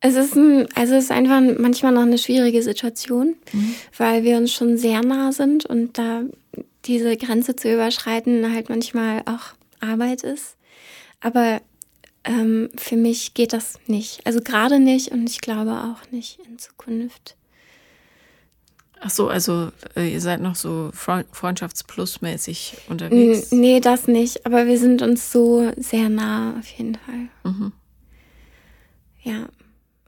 [0.00, 3.74] es ist ein, also es ist einfach manchmal noch eine schwierige Situation, mhm.
[3.96, 6.22] weil wir uns schon sehr nah sind und da
[6.86, 10.56] diese Grenze zu überschreiten halt manchmal auch Arbeit ist.
[11.20, 11.60] Aber
[12.24, 14.26] ähm, für mich geht das nicht.
[14.26, 17.36] Also gerade nicht und ich glaube auch nicht in Zukunft.
[19.02, 23.50] Ach so, also äh, ihr seid noch so Freundschaftsplus-mäßig unterwegs?
[23.50, 24.44] Nee, das nicht.
[24.44, 27.28] Aber wir sind uns so sehr nah auf jeden Fall.
[27.50, 27.72] Mhm.
[29.22, 29.48] Ja.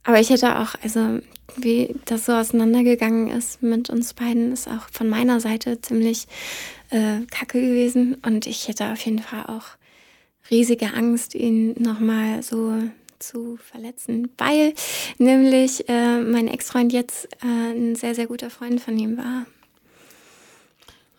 [0.05, 1.21] Aber ich hätte auch, also
[1.57, 6.27] wie das so auseinandergegangen ist mit uns beiden, ist auch von meiner Seite ziemlich
[6.91, 8.17] äh, kacke gewesen.
[8.27, 9.65] Und ich hätte auf jeden Fall auch
[10.51, 12.75] riesige Angst, ihn nochmal so
[13.23, 14.75] zu verletzen, weil
[15.19, 19.47] nämlich äh, mein Ex-Freund jetzt äh, ein sehr, sehr guter Freund von ihm war.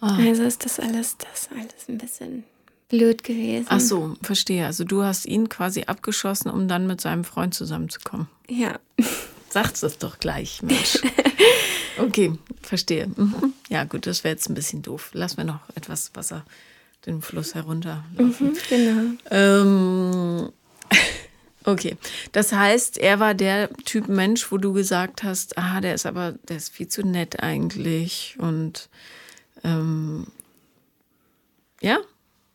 [0.01, 0.21] Oh.
[0.21, 2.43] Also ist das alles, das alles ein bisschen
[2.89, 3.67] blöd gewesen.
[3.69, 4.65] Ach so, verstehe.
[4.65, 8.27] Also du hast ihn quasi abgeschossen, um dann mit seinem Freund zusammenzukommen.
[8.49, 8.79] Ja.
[9.49, 10.99] Sagst das doch gleich, Mensch.
[11.97, 13.07] Okay, verstehe.
[13.07, 13.53] Mhm.
[13.69, 15.11] Ja, gut, das wäre jetzt ein bisschen doof.
[15.13, 16.43] Lass mir noch etwas Wasser
[17.05, 18.03] den Fluss herunter.
[18.17, 19.11] Mhm, genau.
[19.29, 20.49] Ähm,
[21.65, 21.97] Okay,
[22.31, 26.33] das heißt, er war der Typ Mensch, wo du gesagt hast, ah, der ist aber,
[26.49, 28.89] der ist viel zu nett eigentlich und
[29.63, 30.27] ähm,
[31.81, 31.99] ja?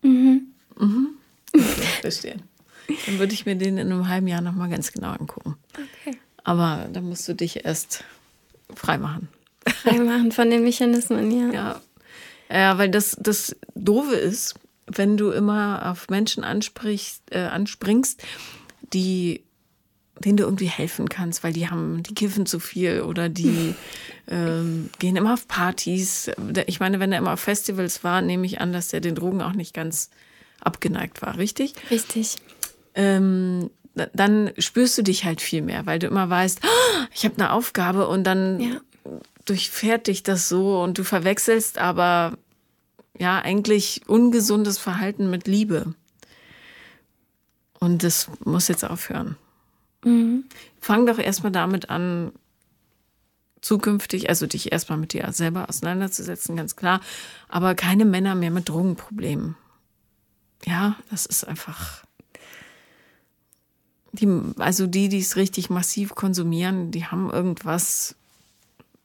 [0.02, 0.48] Mhm.
[0.78, 1.08] Mhm.
[1.54, 1.64] Okay,
[2.00, 2.36] verstehe.
[3.06, 5.56] Dann würde ich mir den in einem halben Jahr nochmal ganz genau angucken.
[5.72, 6.16] Okay.
[6.44, 8.04] Aber da musst du dich erst
[8.74, 9.28] freimachen.
[9.66, 11.52] Freimachen von den Mechanismen, ja.
[11.52, 11.80] Ja,
[12.50, 14.54] ja weil das, das Doofe ist,
[14.86, 18.22] wenn du immer auf Menschen ansprichst, äh, anspringst,
[18.92, 19.44] die
[20.24, 23.74] denen du irgendwie helfen kannst, weil die haben, die kiffen zu viel oder die
[24.28, 26.30] ähm, gehen immer auf Partys.
[26.66, 29.42] Ich meine, wenn er immer auf Festivals war, nehme ich an, dass er den Drogen
[29.42, 30.10] auch nicht ganz
[30.60, 31.74] abgeneigt war, richtig?
[31.90, 32.36] Richtig.
[32.94, 37.36] Ähm, dann spürst du dich halt viel mehr, weil du immer weißt, oh, ich habe
[37.36, 38.80] eine Aufgabe und dann ja.
[39.44, 42.38] durchfährt dich das so und du verwechselst aber
[43.18, 45.94] ja eigentlich ungesundes Verhalten mit Liebe.
[47.80, 49.36] Und das muss jetzt aufhören.
[50.04, 50.44] Mhm.
[50.80, 52.32] Fang doch erstmal damit an,
[53.60, 57.00] zukünftig, also dich erstmal mit dir selber auseinanderzusetzen, ganz klar.
[57.48, 59.56] Aber keine Männer mehr mit Drogenproblemen.
[60.64, 62.04] Ja, das ist einfach.
[64.12, 68.16] Die, also die, die es richtig massiv konsumieren, die haben irgendwas,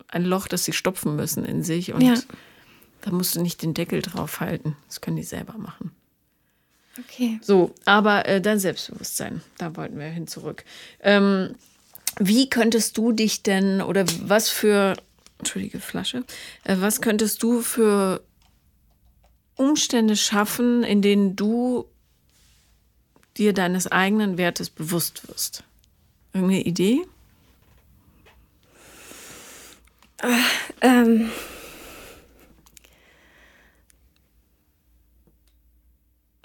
[0.08, 1.94] ein Loch, das sie stopfen müssen in sich.
[1.94, 2.16] Und ja.
[3.02, 4.76] da musst du nicht den Deckel drauf halten.
[4.88, 5.92] Das können die selber machen.
[7.00, 7.40] Okay.
[7.42, 10.64] So, aber äh, dein Selbstbewusstsein, da wollten wir hin zurück.
[11.02, 11.56] Ähm,
[12.20, 14.96] wie könntest du dich denn oder was für,
[15.40, 16.24] entschuldige Flasche,
[16.64, 18.24] äh, was könntest du für
[19.56, 21.86] Umstände schaffen, in denen du
[23.38, 25.64] dir deines eigenen Wertes bewusst wirst?
[26.34, 27.02] Irgendeine Idee?
[30.82, 31.32] Ähm,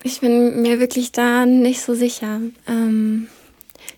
[0.02, 2.40] ich bin mir wirklich da nicht so sicher.
[2.66, 3.28] Ähm,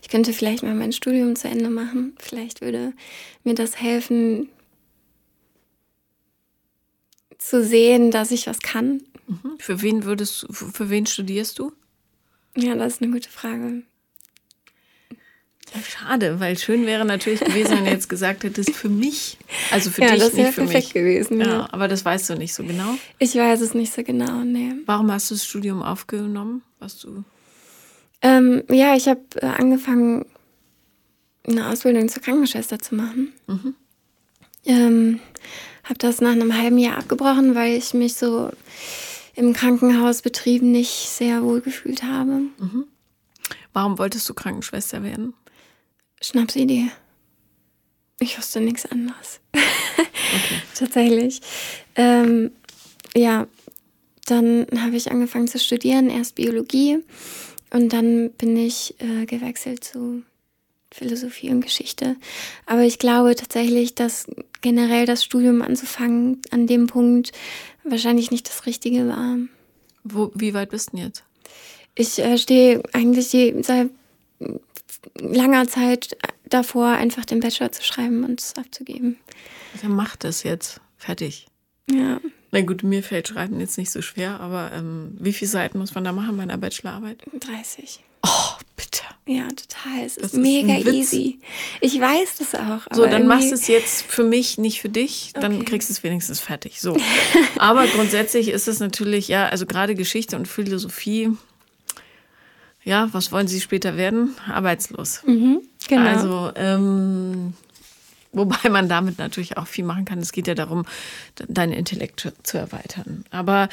[0.02, 2.14] ich könnte vielleicht mal mein Studium zu Ende machen.
[2.18, 2.92] Vielleicht würde
[3.44, 4.48] mir das helfen,
[7.38, 9.02] zu sehen, dass ich was kann.
[9.26, 9.58] Mhm.
[9.58, 11.72] Für wen würdest du, für wen studierst du?
[12.56, 13.82] Ja, das ist eine gute Frage.
[15.74, 19.38] Ja, schade, weil schön wäre natürlich gewesen, wenn du jetzt gesagt hättest, für mich.
[19.70, 20.94] Also für ja, dich, das nicht für perfekt mich.
[20.94, 21.40] gewesen.
[21.40, 21.46] Ja.
[21.46, 22.96] Ja, aber das weißt du nicht so genau.
[23.18, 24.72] Ich weiß es nicht so genau, nee.
[24.87, 26.62] Warum hast du das Studium aufgenommen?
[26.80, 27.24] Was du
[28.22, 30.26] Ähm, ja, ich habe äh, angefangen,
[31.46, 33.33] eine Ausbildung zur Krankenschwester zu machen.
[34.64, 35.20] Ähm,
[35.85, 38.50] habe das nach einem halben Jahr abgebrochen, weil ich mich so
[39.35, 42.42] im Krankenhausbetrieb nicht sehr wohl gefühlt habe.
[43.72, 45.33] Warum wolltest du Krankenschwester werden?
[46.20, 46.90] Schnapsidee.
[48.18, 49.40] Ich wusste nichts anderes.
[50.74, 51.40] Tatsächlich.
[51.96, 52.52] Ähm,
[53.16, 53.46] ja,
[54.26, 56.98] dann habe ich angefangen zu studieren, erst Biologie
[57.70, 60.22] und dann bin ich äh, gewechselt zu
[60.92, 62.16] Philosophie und Geschichte.
[62.66, 64.26] Aber ich glaube tatsächlich, dass
[64.61, 67.33] generell das Studium anzufangen an dem Punkt
[67.85, 69.38] wahrscheinlich nicht das Richtige war.
[70.04, 71.24] Wo, wie weit bist du denn jetzt?
[71.94, 73.90] Ich äh, stehe eigentlich die, seit
[75.18, 76.16] langer Zeit
[76.48, 79.16] davor, einfach den Bachelor zu schreiben und es abzugeben.
[79.82, 80.80] Dann mach das jetzt.
[80.96, 81.46] Fertig.
[81.90, 82.20] Ja,
[82.52, 85.94] Na gut, mir fällt Schreiben jetzt nicht so schwer, aber ähm, wie viele Seiten muss
[85.94, 87.18] man da machen bei einer Bachelorarbeit?
[87.38, 88.00] 30.
[88.24, 88.28] Oh,
[88.76, 89.02] bitte.
[89.26, 90.04] Ja, total.
[90.04, 91.40] Es Das ist ist mega easy.
[91.80, 92.80] Ich weiß das auch.
[92.92, 95.32] So, dann machst du es jetzt für mich, nicht für dich.
[95.34, 95.64] Dann Okay.
[95.64, 96.80] kriegst du es wenigstens fertig.
[96.80, 96.96] So.
[97.58, 101.30] Aber grundsätzlich ist es natürlich, ja, also gerade Geschichte und Philosophie,
[102.90, 104.35] ja, was wollen Sie später werden?
[104.53, 105.22] Arbeitslos.
[105.24, 106.07] Mhm, genau.
[106.11, 107.55] Also, ähm,
[108.33, 110.18] wobei man damit natürlich auch viel machen kann.
[110.18, 110.85] Es geht ja darum,
[111.38, 113.24] de- deinen Intellekt zu- zu erweitern.
[113.31, 113.68] Aber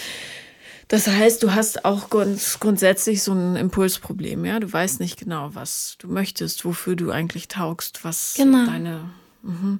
[0.87, 4.59] das heißt, du hast auch ganz grundsätzlich so ein Impulsproblem, ja.
[4.59, 8.65] Du weißt nicht genau, was du möchtest, wofür du eigentlich taugst, was Genau.
[8.67, 9.09] deine.
[9.41, 9.79] Mhm.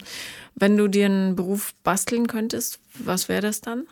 [0.56, 3.86] Wenn du dir einen Beruf basteln könntest, was wäre das dann?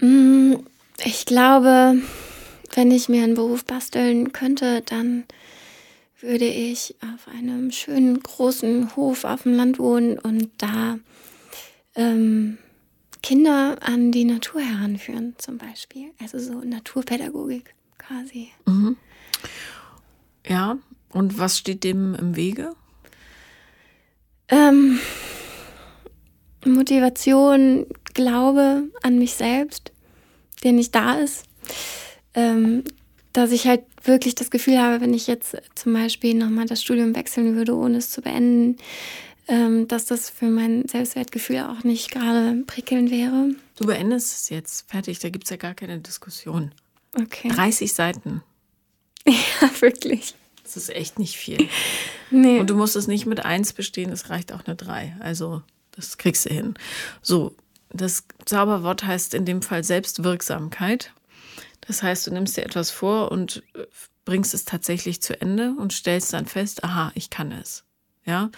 [0.00, 0.54] Mm,
[1.04, 1.96] Ich glaube,
[2.74, 5.24] wenn ich mir einen Beruf basteln könnte, dann
[6.20, 10.98] würde ich auf einem schönen großen Hof auf dem Land wohnen und da
[11.94, 12.58] ähm,
[13.22, 16.10] Kinder an die Natur heranführen, zum Beispiel.
[16.20, 18.50] Also so Naturpädagogik quasi.
[20.46, 20.78] Ja.
[21.10, 22.74] Und was steht dem im Wege?
[24.48, 24.98] Ähm,
[26.64, 29.92] Motivation, Glaube an mich selbst,
[30.64, 31.44] der nicht da ist.
[32.34, 32.84] Ähm,
[33.32, 37.16] dass ich halt wirklich das Gefühl habe, wenn ich jetzt zum Beispiel nochmal das Studium
[37.16, 38.76] wechseln würde, ohne es zu beenden,
[39.48, 43.50] ähm, dass das für mein Selbstwertgefühl auch nicht gerade prickelnd wäre.
[43.76, 44.88] Du beendest es jetzt.
[44.88, 45.18] Fertig.
[45.18, 46.72] Da gibt es ja gar keine Diskussion.
[47.14, 47.48] Okay.
[47.48, 48.42] 30 Seiten.
[49.26, 50.34] Ja, wirklich.
[50.64, 51.68] Das ist echt nicht viel.
[52.30, 52.58] Nee.
[52.58, 55.14] Und du musst es nicht mit eins bestehen, es reicht auch eine drei.
[55.20, 56.74] Also, das kriegst du hin.
[57.22, 57.54] So,
[57.90, 61.12] das Zauberwort heißt in dem Fall Selbstwirksamkeit.
[61.86, 63.84] Das heißt, du nimmst dir etwas vor und äh,
[64.24, 67.84] bringst es tatsächlich zu Ende und stellst dann fest, aha, ich kann es.
[68.24, 68.50] Ja.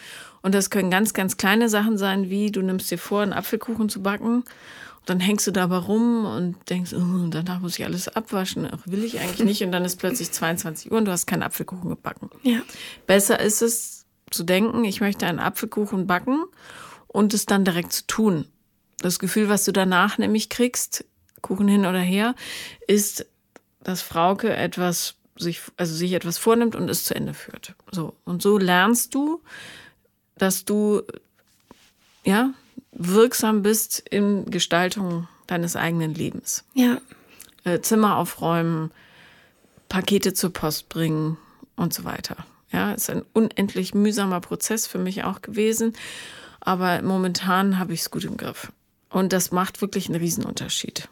[0.43, 3.89] Und das können ganz, ganz kleine Sachen sein, wie du nimmst dir vor, einen Apfelkuchen
[3.89, 4.43] zu backen.
[4.43, 8.69] Und dann hängst du dabei rum und denkst, oh, danach muss ich alles abwaschen.
[8.71, 9.63] Ach, will ich eigentlich nicht.
[9.63, 12.31] Und dann ist plötzlich 22 Uhr und du hast keinen Apfelkuchen gebacken.
[12.43, 12.61] ja.
[13.07, 16.45] Besser ist es zu denken, ich möchte einen Apfelkuchen backen
[17.07, 18.47] und es dann direkt zu tun.
[18.99, 21.05] Das Gefühl, was du danach nämlich kriegst,
[21.43, 22.35] Kuchen hin oder her,
[22.87, 23.27] ist,
[23.83, 27.75] dass Frauke etwas sich, also sich etwas vornimmt und es zu Ende führt.
[27.93, 28.15] So.
[28.25, 29.43] Und so lernst du,
[30.39, 31.03] dass du,
[32.25, 32.51] ja,
[32.93, 37.01] wirksam bist in Gestaltung deines eigenen Lebens Ja.
[37.65, 38.91] äh, Zimmer aufräumen,
[39.89, 41.37] Pakete zur Post bringen
[41.77, 42.37] und so weiter.
[42.73, 45.93] Ja, ist ein unendlich mühsamer Prozess für mich auch gewesen,
[46.61, 48.73] aber momentan habe ich es gut im Griff.
[49.09, 51.09] Und das macht wirklich einen Riesenunterschied.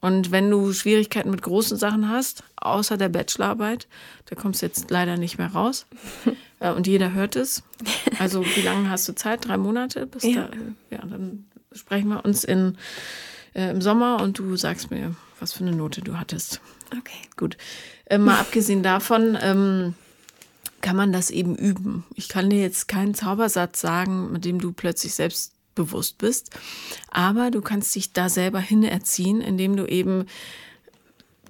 [0.00, 3.86] Und wenn du Schwierigkeiten mit großen Sachen hast, außer der Bachelorarbeit,
[4.26, 5.86] da kommst du jetzt leider nicht mehr raus.
[6.58, 7.62] Äh, Und jeder hört es.
[8.18, 9.46] Also wie lange hast du Zeit?
[9.46, 10.06] Drei Monate?
[10.06, 10.48] Bis Ja.
[10.48, 10.56] Da,
[10.96, 12.78] ja, dann sprechen wir uns in
[13.52, 16.62] äh, im Sommer und du sagst mir, was für eine Note du hattest.
[16.96, 17.18] Okay.
[17.36, 17.58] Gut.
[18.06, 19.94] Äh, mal abgesehen davon ähm,
[20.80, 22.04] kann man das eben üben.
[22.14, 25.14] Ich kann dir jetzt keinen Zaubersatz sagen, mit dem du plötzlich
[25.76, 26.50] selbstbewusst bist,
[27.10, 30.26] aber du kannst dich da selber hinerziehen, indem du eben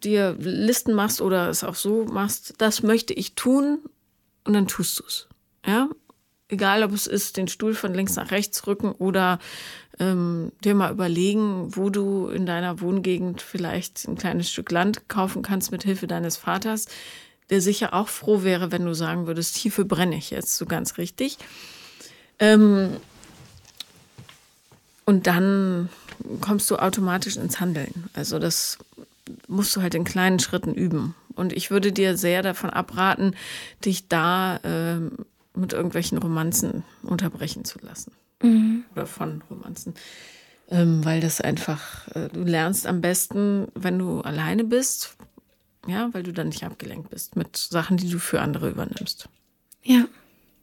[0.03, 3.79] dir Listen machst oder es auch so machst, das möchte ich tun
[4.45, 5.29] und dann tust du es.
[5.67, 5.89] Ja,
[6.49, 9.39] egal ob es ist, den Stuhl von links nach rechts rücken oder
[9.99, 15.43] ähm, dir mal überlegen, wo du in deiner Wohngegend vielleicht ein kleines Stück Land kaufen
[15.43, 16.87] kannst mit Hilfe deines Vaters,
[17.49, 20.99] der sicher auch froh wäre, wenn du sagen würdest, hierfür brenne ich jetzt so ganz
[20.99, 21.39] richtig.
[22.39, 22.97] Ähm,
[25.07, 25.89] und dann
[26.41, 28.11] kommst du automatisch ins Handeln.
[28.13, 28.79] Also das
[29.49, 31.15] musst du halt in kleinen Schritten üben.
[31.35, 33.35] Und ich würde dir sehr davon abraten,
[33.85, 35.13] dich da ähm,
[35.55, 38.13] mit irgendwelchen Romanzen unterbrechen zu lassen.
[38.43, 38.85] Mhm.
[38.95, 39.95] Oder von Romanzen.
[40.69, 45.17] Ähm, weil das einfach, äh, du lernst am besten, wenn du alleine bist,
[45.87, 49.29] ja, weil du dann nicht abgelenkt bist mit Sachen, die du für andere übernimmst.
[49.85, 50.07] Ja.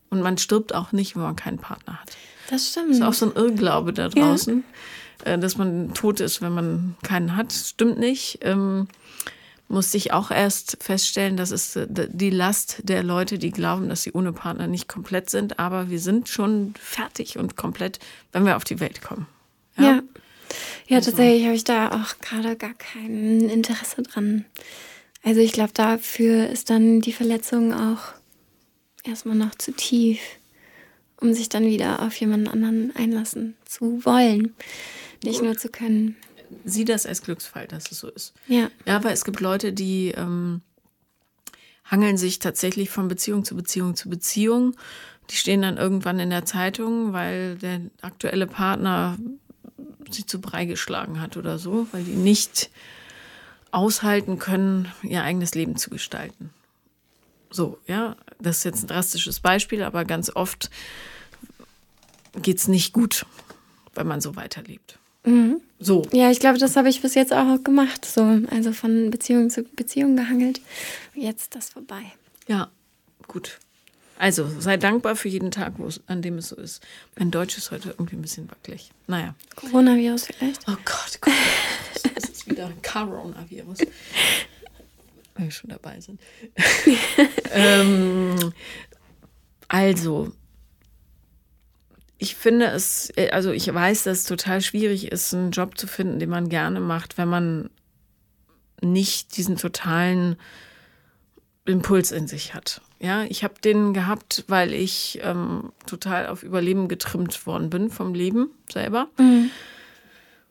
[0.10, 2.18] Und man stirbt auch nicht, wenn man keinen Partner hat.
[2.54, 2.92] Das stimmt.
[2.92, 4.64] Das ist auch so ein Irrglaube da draußen,
[5.26, 5.34] ja.
[5.34, 7.52] äh, dass man tot ist, wenn man keinen hat.
[7.52, 8.40] Stimmt nicht.
[8.42, 8.88] Ähm,
[9.68, 14.04] musste ich auch erst feststellen, das ist äh, die Last der Leute, die glauben, dass
[14.04, 15.58] sie ohne Partner nicht komplett sind.
[15.58, 17.98] Aber wir sind schon fertig und komplett,
[18.34, 19.26] wenn wir auf die Welt kommen.
[19.76, 20.04] Ja, ja.
[20.86, 21.10] ja also.
[21.10, 24.46] tatsächlich habe ich da auch gerade gar kein Interesse dran.
[25.24, 28.14] Also ich glaube, dafür ist dann die Verletzung auch
[29.04, 30.20] erstmal noch zu tief,
[31.24, 34.54] um sich dann wieder auf jemanden anderen einlassen zu wollen,
[35.24, 36.16] nicht nur zu können
[36.66, 38.34] sieh das als Glücksfall, dass es so ist.
[38.48, 38.70] Ja.
[38.86, 40.62] Ja, aber es gibt Leute, die ähm,
[41.86, 44.76] hangeln sich tatsächlich von Beziehung zu Beziehung zu Beziehung.
[45.30, 49.18] Die stehen dann irgendwann in der Zeitung, weil der aktuelle Partner
[50.10, 52.70] sie zu Brei geschlagen hat oder so, weil die nicht
[53.72, 56.52] aushalten können, ihr eigenes Leben zu gestalten.
[57.50, 60.70] So, ja, das ist jetzt ein drastisches Beispiel, aber ganz oft
[62.42, 63.26] geht es nicht gut,
[63.94, 65.00] wenn man so weiterlebt.
[65.26, 65.62] Mhm.
[65.80, 66.08] So.
[66.12, 68.06] Ja, ich glaube, das habe ich bis jetzt auch gemacht.
[68.06, 70.62] So, also von Beziehung zu Beziehung gehangelt.
[71.14, 72.04] Jetzt ist das vorbei.
[72.48, 72.70] Ja,
[73.28, 73.60] gut.
[74.18, 75.74] Also sei dankbar für jeden Tag,
[76.08, 76.86] an dem es so ist.
[77.18, 78.92] Mein Deutsch ist heute irgendwie ein bisschen wackelig.
[79.08, 79.36] Naja.
[79.56, 80.62] Coronavirus vielleicht?
[80.68, 81.34] Oh Gott, Gott.
[82.16, 83.80] Das ist wieder ein Coronavirus.
[85.36, 86.22] Wenn wir schon dabei sind.
[87.52, 88.54] ähm,
[89.68, 90.32] also,
[92.18, 95.88] ich finde es, äh, also ich weiß, dass es total schwierig ist, einen Job zu
[95.88, 97.70] finden, den man gerne macht, wenn man
[98.82, 100.38] nicht diesen totalen
[101.66, 102.82] Impuls in sich hat.
[103.00, 108.14] Ja, ich habe den gehabt, weil ich ähm, total auf Überleben getrimmt worden bin vom
[108.14, 109.08] Leben selber.
[109.18, 109.50] Mhm.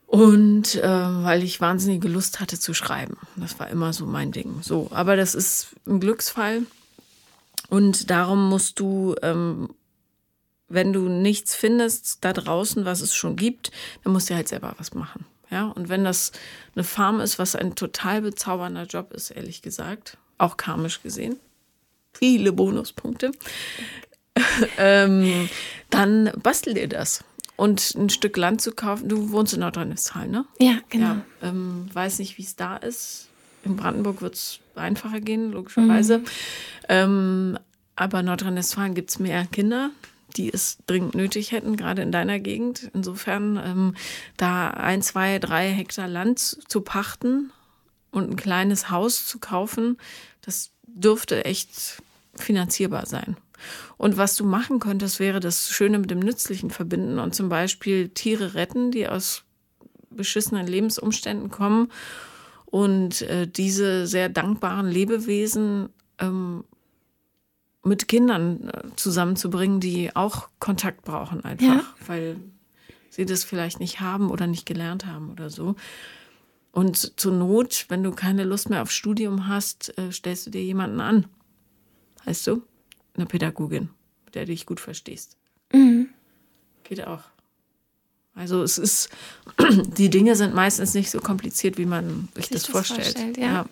[0.07, 3.17] Und äh, weil ich wahnsinnige Lust hatte zu schreiben.
[3.37, 4.57] Das war immer so mein Ding.
[4.61, 6.63] So, aber das ist ein Glücksfall.
[7.71, 9.71] Und darum musst du ähm,
[10.73, 13.71] wenn du nichts findest da draußen, was es schon gibt,
[14.05, 15.27] dann musst du halt selber was machen.
[15.51, 16.33] Ja, und wenn das
[16.75, 21.37] eine Farm ist, was ein total bezaubernder Job ist, ehrlich gesagt, auch karmisch gesehen,
[22.15, 23.33] viele Bonuspunkte,
[24.79, 25.51] ähm,
[25.91, 27.23] dann bastel dir das.
[27.57, 30.47] Und ein Stück Land zu kaufen, du wohnst in Nordrhein-Westfalen, ne?
[30.59, 31.07] Ja, genau.
[31.07, 33.29] Ja, ähm, weiß nicht, wie es da ist.
[33.63, 36.19] In Brandenburg wird es einfacher gehen, logischerweise.
[36.19, 36.25] Mhm.
[36.89, 37.59] Ähm,
[37.95, 39.91] aber Nordrhein-Westfalen gibt es mehr Kinder
[40.33, 42.91] die es dringend nötig hätten, gerade in deiner Gegend.
[42.95, 43.95] Insofern ähm,
[44.37, 47.53] da ein, zwei, drei Hektar Land zu pachten
[48.11, 49.99] und ein kleines Haus zu kaufen,
[50.43, 52.03] das dürfte echt
[52.35, 53.37] finanzierbar sein.
[53.97, 58.09] Und was du machen könntest, wäre das Schöne mit dem Nützlichen verbinden und zum Beispiel
[58.09, 59.45] Tiere retten, die aus
[60.11, 61.91] beschissenen Lebensumständen kommen
[62.67, 66.65] und äh, diese sehr dankbaren Lebewesen ähm,
[67.85, 71.85] mit Kindern äh, zusammenzubringen, die auch Kontakt brauchen einfach, ja.
[72.07, 72.37] weil
[73.11, 75.75] sie das vielleicht nicht haben oder nicht gelernt haben oder so.
[76.71, 80.63] Und zur Not, wenn du keine Lust mehr auf Studium hast, äh, stellst du dir
[80.63, 81.27] jemanden an.
[82.25, 82.63] Heißt du?
[83.15, 83.91] Eine Pädagogin,
[84.25, 85.37] mit der du dich gut verstehst.
[85.73, 86.09] Mhm.
[86.85, 87.25] Geht auch.
[88.35, 89.11] Also es ist,
[89.99, 93.05] die Dinge sind meistens nicht so kompliziert, wie man sich, sich das, das, vorstellt.
[93.05, 93.45] vorstellt ja.
[93.45, 93.67] ja.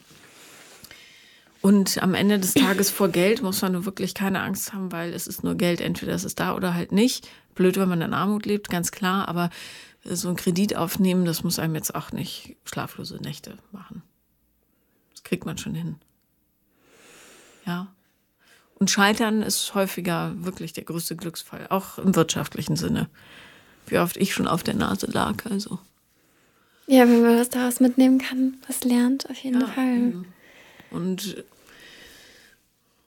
[1.62, 5.12] Und am Ende des Tages vor Geld muss man nur wirklich keine Angst haben, weil
[5.12, 5.80] es ist nur Geld.
[5.80, 7.28] Entweder es ist da oder halt nicht.
[7.54, 9.28] Blöd, wenn man in Armut lebt, ganz klar.
[9.28, 9.50] Aber
[10.04, 14.02] so ein Kredit aufnehmen, das muss einem jetzt auch nicht schlaflose Nächte machen.
[15.12, 15.96] Das kriegt man schon hin.
[17.66, 17.88] Ja.
[18.78, 23.10] Und Scheitern ist häufiger wirklich der größte Glücksfall, auch im wirtschaftlichen Sinne.
[23.86, 25.78] Wie oft ich schon auf der Nase lag, also.
[26.86, 29.96] Ja, wenn man was daraus mitnehmen kann, was lernt, auf jeden Ja, Fall.
[29.96, 30.26] eben.
[30.90, 31.44] Und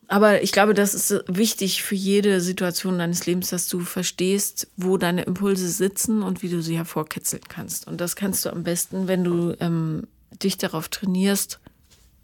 [0.08, 4.98] aber ich glaube, das ist wichtig für jede Situation deines Lebens, dass du verstehst, wo
[4.98, 7.88] deine Impulse sitzen und wie du sie hervorkitzeln kannst.
[7.88, 11.60] Und das kannst du am besten, wenn du ähm, dich darauf trainierst,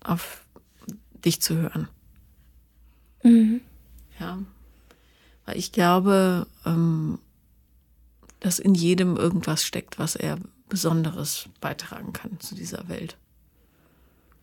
[0.03, 0.45] auf
[1.25, 1.87] dich zu hören.
[4.19, 4.39] Ja.
[5.45, 7.17] Weil ich glaube, ähm,
[8.39, 10.37] dass in jedem irgendwas steckt, was er
[10.67, 13.17] Besonderes beitragen kann zu dieser Welt.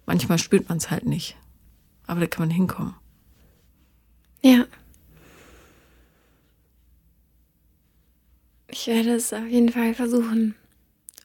[0.07, 1.37] Manchmal spürt man es halt nicht.
[2.07, 2.95] Aber da kann man hinkommen.
[4.43, 4.65] Ja.
[8.69, 10.55] Ich werde es auf jeden Fall versuchen.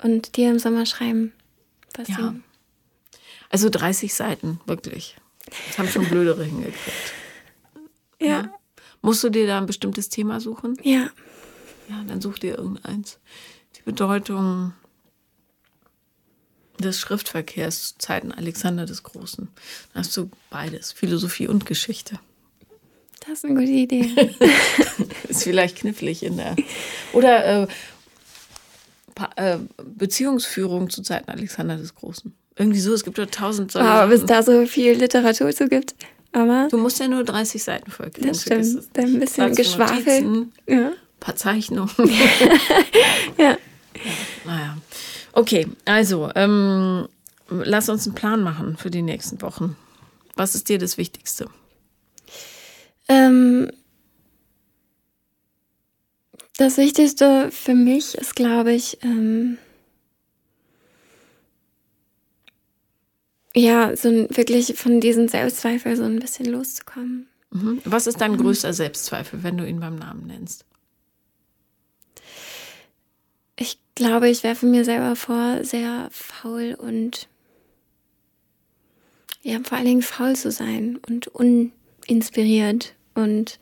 [0.04, 1.34] Und dir im Sommer schreiben.
[1.96, 2.18] Was Ja.
[2.18, 2.40] du-
[3.50, 5.18] Also 30 Seiten, wirklich.
[5.68, 7.14] Das haben schon blödere hingekriegt.
[8.20, 8.54] Ja.
[9.02, 10.78] Musst du dir da ein bestimmtes Thema suchen?
[10.84, 11.10] Ja.
[11.90, 13.20] Ja, dann such dir irgendeins.
[13.76, 14.74] Die Bedeutung
[16.82, 19.48] des Schriftverkehrs zu Zeiten Alexander des Großen.
[19.94, 22.20] Da hast du beides, Philosophie und Geschichte.
[23.22, 24.10] Das ist eine gute Idee.
[25.30, 26.56] Ist vielleicht knifflig in der.
[27.14, 27.68] Oder äh,
[29.36, 32.34] äh, Beziehungsführung zu Zeiten Alexander des Großen.
[32.58, 34.28] Irgendwie so, es gibt ja tausend solche Aber bis Sachen.
[34.28, 35.94] da so viel Literatur zu gibt.
[36.32, 38.28] Aber Du musst ja nur 30 Seiten voll kriegen.
[38.30, 38.62] das stimmt.
[38.62, 38.90] es.
[38.94, 40.48] Dann ein bisschen Geschwafel.
[40.68, 40.92] Ja.
[41.20, 41.92] paar Zeichnungen.
[43.38, 43.58] Ja.
[44.46, 44.78] Naja.
[45.34, 47.08] Okay, also, ähm,
[47.50, 49.76] lass uns einen Plan machen für die nächsten Wochen.
[50.36, 51.48] Was ist dir das Wichtigste?
[53.08, 53.72] Ähm,
[56.58, 59.58] das Wichtigste für mich ist, glaube ich, ähm,
[63.56, 67.28] ja, so ein, wirklich von diesen Selbstzweifeln so ein bisschen loszukommen.
[67.52, 67.82] Mhm.
[67.84, 70.66] Was ist dein größter Selbstzweifel, wenn du ihn beim Namen nennst?
[73.58, 77.28] Ich glaube, ich werfe mir selber vor, sehr faul und
[79.44, 83.60] ja, vor allen Dingen faul zu sein und uninspiriert und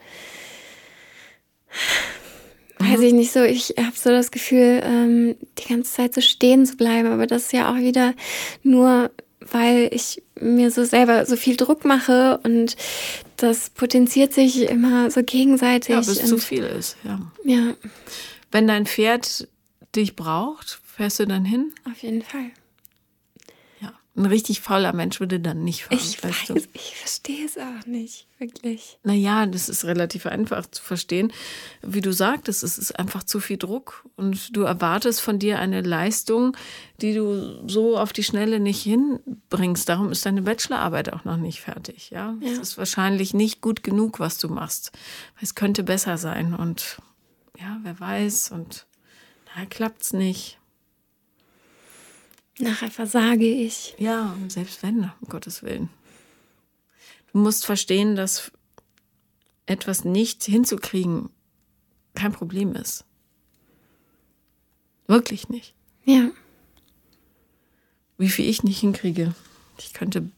[2.80, 6.66] weiß ich nicht so, ich habe so das Gefühl, ähm, die ganze Zeit so stehen
[6.66, 8.14] zu bleiben, aber das ist ja auch wieder
[8.64, 12.76] nur, weil ich mir so selber so viel Druck mache und
[13.38, 15.96] das potenziert sich immer so gegenseitig.
[15.96, 17.20] Ja, bis zu und, viel ist, ja.
[17.46, 17.74] ja,
[18.52, 19.48] Wenn dein Pferd
[19.96, 21.74] dich braucht, fährst du dann hin?
[21.92, 22.52] auf jeden Fall.
[23.82, 23.94] Ja.
[24.16, 26.70] Ein richtig fauler Mensch würde dann nicht fahren, Ich weißt weiß, du?
[26.74, 29.00] ich verstehe es auch nicht, wirklich.
[29.04, 31.32] Naja, das ist relativ einfach zu verstehen.
[31.82, 35.82] Wie du sagtest, es ist einfach zu viel Druck und du erwartest von dir eine
[35.82, 36.56] Leistung,
[37.02, 39.88] die du so auf die Schnelle nicht hinbringst.
[39.88, 42.10] Darum ist deine Bachelorarbeit auch noch nicht fertig.
[42.10, 42.62] Ja, es Ja.
[42.62, 44.92] ist wahrscheinlich nicht gut genug, was du machst.
[45.42, 46.98] Es könnte besser sein und
[47.58, 48.86] ja, wer weiß und
[49.56, 50.58] da klappt's nicht.
[52.60, 53.96] Nachher versage ich.
[53.98, 55.90] Ja, selbst wenn, um Gottes Willen.
[57.32, 58.52] Du musst verstehen, dass
[59.66, 61.30] etwas nicht hinzukriegen
[62.16, 63.06] kein Problem ist.
[65.08, 65.74] Wirklich nicht.
[66.04, 66.32] Ja,
[68.18, 69.34] Wie viel ich nicht hinkriege.
[69.78, 70.30] Ich könnte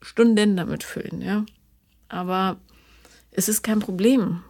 [0.00, 1.44] Stunden damit füllen, ja.
[2.08, 2.60] Aber
[3.32, 4.42] es ist kein Problem.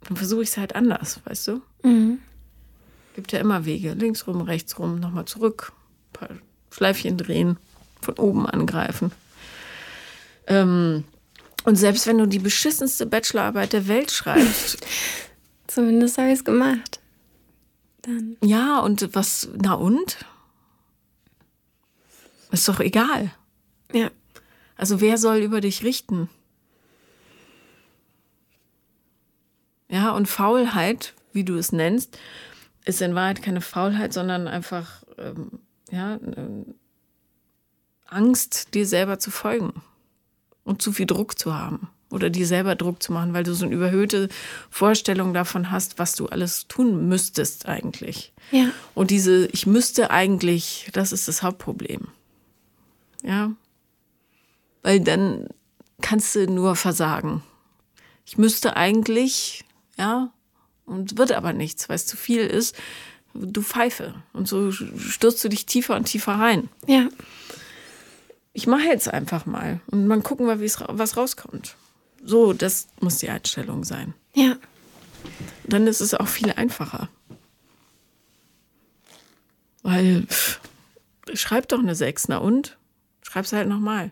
[0.00, 1.62] Dann versuche ich es halt anders, weißt du?
[1.82, 2.18] mhm.
[3.16, 3.94] Gibt ja immer Wege.
[3.94, 5.72] Links rum, rechts rum, nochmal zurück.
[5.72, 6.28] Ein paar
[6.70, 7.56] Schleifchen drehen,
[8.02, 9.10] von oben angreifen.
[10.46, 11.04] Ähm,
[11.64, 14.86] und selbst wenn du die beschissenste Bachelorarbeit der Welt schreibst,
[15.66, 17.00] zumindest habe ich es gemacht.
[18.02, 20.18] Dann, ja, und was, na und?
[22.52, 23.32] Ist doch egal.
[23.94, 24.10] ja,
[24.76, 26.28] Also wer soll über dich richten?
[29.88, 32.18] Ja, und Faulheit, wie du es nennst,
[32.86, 35.60] ist in Wahrheit keine Faulheit, sondern einfach ähm,
[35.90, 36.74] ja, ähm,
[38.06, 39.82] Angst, dir selber zu folgen
[40.64, 43.66] und zu viel Druck zu haben oder dir selber Druck zu machen, weil du so
[43.66, 44.28] eine überhöhte
[44.70, 48.32] Vorstellung davon hast, was du alles tun müsstest eigentlich.
[48.52, 52.08] ja, Und diese, ich müsste eigentlich, das ist das Hauptproblem.
[53.22, 53.52] Ja.
[54.82, 55.48] Weil dann
[56.00, 57.42] kannst du nur versagen.
[58.24, 59.64] Ich müsste eigentlich,
[59.98, 60.32] ja,
[60.86, 62.74] und wird aber nichts, weil es zu viel ist.
[63.34, 64.14] Du Pfeife.
[64.32, 66.68] Und so stürzt du dich tiefer und tiefer rein.
[66.86, 67.08] ja,
[68.54, 71.76] Ich mache jetzt einfach mal und mal gucken wir, was rauskommt.
[72.24, 74.14] So, das muss die Einstellung sein.
[74.34, 74.56] ja,
[75.64, 77.08] dann ist es auch viel einfacher.
[79.82, 80.60] Weil, pff,
[81.34, 82.76] schreib doch eine 6, na und?
[83.22, 84.10] Schreib's halt nochmal.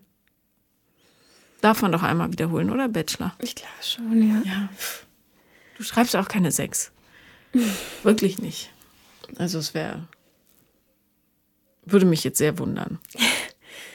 [1.61, 3.35] Darf man doch einmal wiederholen, oder Bachelor?
[3.41, 4.43] ich glaube schon, ja.
[4.45, 4.69] Ja.
[5.77, 6.93] Du schreibst auch keine 6.
[8.03, 8.71] Wirklich nicht.
[9.37, 10.07] Also es wäre
[11.85, 12.99] Würde mich jetzt sehr wundern.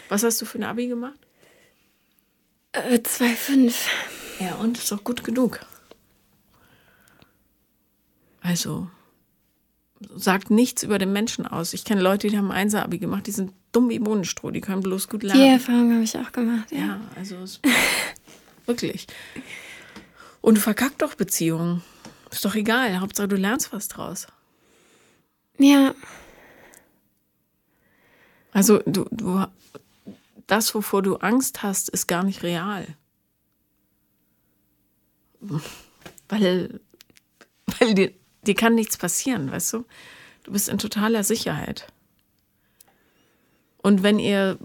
[0.10, 1.20] Was hast du für ein Abi gemacht?
[2.72, 3.74] Äh, 2,5.
[4.40, 5.60] Ja, und ist doch gut genug.
[8.42, 8.90] Also,
[10.16, 11.74] sagt nichts über den Menschen aus.
[11.74, 15.10] Ich kenne Leute, die haben Einser-Abi gemacht, die sind dumm wie Bohnenstroh, die können bloß
[15.10, 15.42] gut lernen.
[15.42, 16.80] Die Erfahrung habe ich auch gemacht, ja.
[16.80, 17.60] Ja, also es,
[18.66, 19.08] wirklich.
[20.42, 21.84] Und du verkackst doch Beziehungen.
[22.32, 24.28] Ist doch egal, Hauptsache du lernst was draus.
[25.58, 25.94] Ja,
[28.52, 29.46] Also du, du,
[30.48, 32.88] das, wovor du Angst hast, ist gar nicht real.
[36.28, 36.80] Weil,
[37.80, 38.14] weil dir,
[38.46, 39.86] dir kann nichts passieren, weißt du?
[40.44, 41.88] Du bist in totaler Sicherheit.
[43.78, 44.58] Und wenn ihr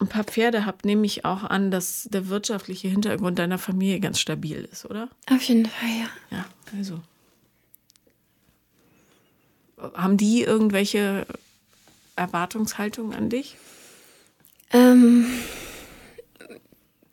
[0.00, 4.20] ein paar Pferde habt, nehme ich auch an, dass der wirtschaftliche Hintergrund deiner Familie ganz
[4.20, 5.08] stabil ist, oder?
[5.30, 6.36] auf jeden Fall, ja.
[6.36, 6.44] Ja,
[6.76, 7.00] also.
[9.94, 11.26] Haben die irgendwelche
[12.16, 13.56] Erwartungshaltungen an dich?
[14.72, 15.26] Ähm,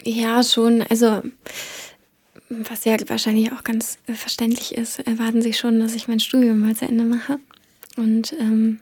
[0.03, 0.81] ja, schon.
[0.83, 1.21] Also,
[2.49, 6.75] was ja wahrscheinlich auch ganz verständlich ist, erwarten sie schon, dass ich mein Studium mal
[6.75, 7.39] zu Ende mache
[7.97, 8.79] und ähm,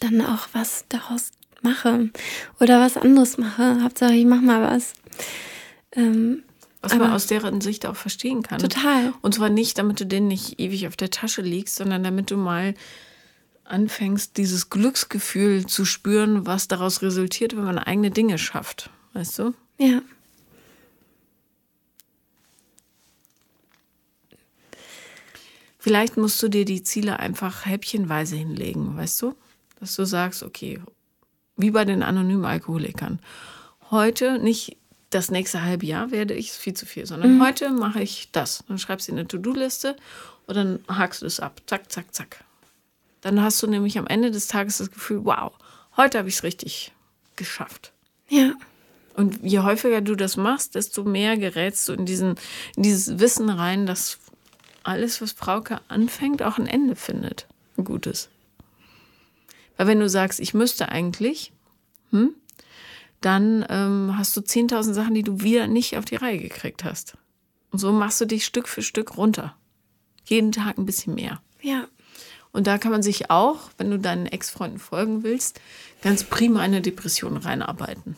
[0.00, 1.30] dann auch was daraus
[1.64, 2.10] mache
[2.60, 3.82] oder was anderes mache.
[3.82, 4.94] Hauptsache, ich mache mal was.
[5.92, 6.44] Ähm,
[6.80, 8.60] Was man aus deren Sicht auch verstehen kann.
[8.60, 9.12] Total.
[9.22, 12.36] Und zwar nicht, damit du denen nicht ewig auf der Tasche liegst, sondern damit du
[12.36, 12.74] mal
[13.64, 18.90] anfängst, dieses Glücksgefühl zu spüren, was daraus resultiert, wenn man eigene Dinge schafft.
[19.14, 19.54] Weißt du?
[19.78, 20.02] ja,
[25.84, 29.34] Vielleicht musst du dir die Ziele einfach häppchenweise hinlegen, weißt du?
[29.80, 30.80] Dass du sagst, okay,
[31.56, 33.18] wie bei den anonymen Alkoholikern.
[33.90, 34.76] Heute, nicht
[35.10, 38.64] das nächste halbe Jahr werde ich, ist viel zu viel, sondern heute mache ich das.
[38.66, 39.96] Dann schreibst du in eine To-Do-Liste
[40.46, 41.60] und dann hakst du es ab.
[41.66, 42.44] Zack, zack, zack.
[43.20, 45.52] Dann hast du nämlich am Ende des Tages das Gefühl, wow,
[45.96, 46.92] heute habe ich es richtig
[47.36, 47.92] geschafft.
[48.28, 48.54] ja,
[49.14, 52.34] Und je häufiger du das machst, desto mehr gerätst du in, diesen,
[52.76, 54.18] in dieses Wissen rein, dass
[54.82, 57.46] alles, was Frauke anfängt, auch ein Ende findet.
[57.76, 58.28] Ein gutes.
[59.76, 61.52] Weil wenn du sagst, ich müsste eigentlich,
[62.10, 62.34] hm,
[63.20, 67.16] dann ähm, hast du 10.000 Sachen, die du wieder nicht auf die Reihe gekriegt hast.
[67.70, 69.56] Und so machst du dich Stück für Stück runter.
[70.26, 71.40] Jeden Tag ein bisschen mehr.
[71.60, 71.86] ja,
[72.52, 75.60] Und da kann man sich auch, wenn du deinen Ex-Freunden folgen willst,
[76.02, 78.16] ganz prima in eine Depression reinarbeiten.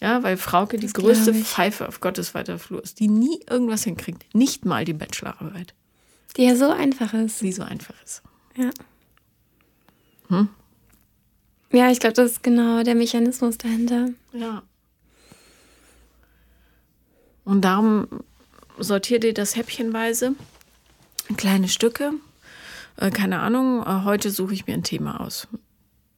[0.00, 1.46] Ja, weil Frauke die größte glaub ich.
[1.48, 4.26] Pfeife auf Gottes weiter Flur ist, die nie irgendwas hinkriegt.
[4.34, 5.74] Nicht mal die Bachelorarbeit,
[6.36, 7.40] die ja so einfach ist.
[7.40, 8.22] die so einfach ist.
[8.56, 8.70] Ja.
[11.72, 14.10] Ja, ich glaube, das ist genau der Mechanismus dahinter.
[14.32, 14.62] Ja.
[17.44, 18.08] Und darum
[18.78, 20.34] sortiert ihr das häppchenweise.
[21.36, 22.12] Kleine Stücke.
[22.96, 25.48] Äh, keine Ahnung, äh, heute suche ich mir ein Thema aus.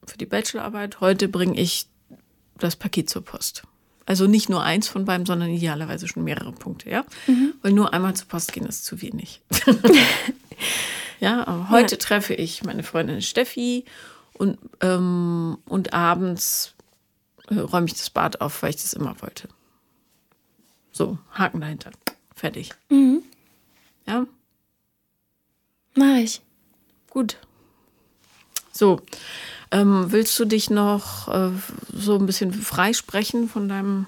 [0.05, 1.01] Für die Bachelorarbeit.
[1.01, 1.87] Heute bringe ich
[2.57, 3.63] das Paket zur Post.
[4.05, 7.05] Also nicht nur eins von beiden, sondern idealerweise schon mehrere Punkte, ja?
[7.61, 9.41] Weil nur einmal zur Post gehen ist zu wenig.
[11.19, 13.85] ja, aber heute treffe ich meine Freundin Steffi
[14.33, 16.73] und, ähm, und abends
[17.49, 19.47] äh, räume ich das Bad auf, weil ich das immer wollte.
[20.91, 21.91] So, Haken dahinter.
[22.35, 22.71] Fertig.
[24.07, 24.25] Ja,
[25.95, 26.41] Mach ich.
[27.09, 27.37] gut.
[28.71, 29.01] So,
[29.71, 31.51] ähm, willst du dich noch äh,
[31.93, 34.05] so ein bisschen freisprechen von deinem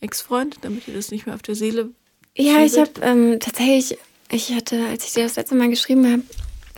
[0.00, 1.90] Ex-Freund, damit dir das nicht mehr auf der Seele
[2.36, 3.98] Ja, ich habe ähm, tatsächlich,
[4.30, 6.22] ich hatte, als ich dir das letzte Mal geschrieben habe,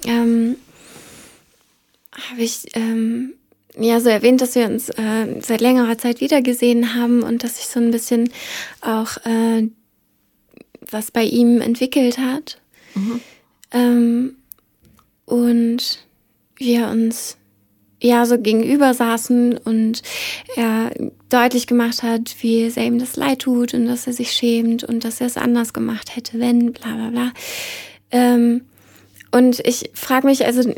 [0.07, 0.57] ähm,
[2.12, 3.34] habe ich ähm,
[3.78, 7.66] ja so erwähnt, dass wir uns äh, seit längerer Zeit wiedergesehen haben und dass sich
[7.66, 8.30] so ein bisschen
[8.80, 9.68] auch äh,
[10.90, 12.61] was bei ihm entwickelt hat.
[13.70, 14.36] Ähm,
[15.24, 16.07] und
[16.57, 17.38] wir uns
[18.00, 20.03] ja so gegenüber saßen und
[20.57, 20.90] er
[21.28, 25.05] deutlich gemacht hat, wie sehr ihm das leid tut und dass er sich schämt und
[25.05, 27.32] dass er es anders gemacht hätte, wenn, bla bla bla.
[28.11, 28.62] Ähm,
[29.33, 30.72] und ich frage mich, also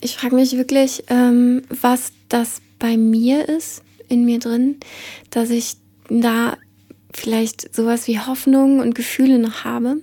[0.00, 4.76] ich frage mich wirklich, ähm, was das bei mir ist, in mir drin,
[5.30, 5.76] dass ich
[6.10, 6.58] da
[7.14, 9.96] vielleicht sowas wie Hoffnung und Gefühle noch habe.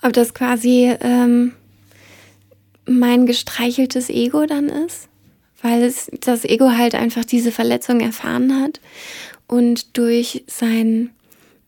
[0.00, 1.52] Ob das quasi ähm,
[2.86, 5.08] mein gestreicheltes Ego dann ist,
[5.60, 8.80] weil es das Ego halt einfach diese Verletzung erfahren hat
[9.46, 11.10] und durch sein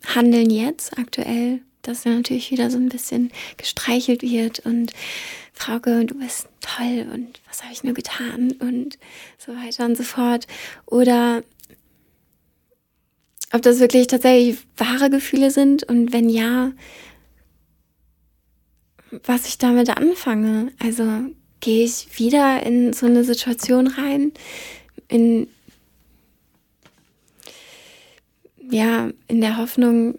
[0.06, 4.92] Handeln jetzt aktuell, dass er natürlich wieder so ein bisschen gestreichelt wird und
[5.52, 8.98] Frauke, du bist toll und was habe ich nur getan und
[9.38, 10.46] so weiter und so fort.
[10.86, 11.42] Oder
[13.52, 16.72] ob das wirklich tatsächlich wahre Gefühle sind und wenn ja,
[19.24, 20.72] was ich damit anfange.
[20.78, 21.04] Also
[21.60, 24.32] gehe ich wieder in so eine Situation rein,
[25.08, 25.48] in
[28.70, 30.18] ja, in der Hoffnung,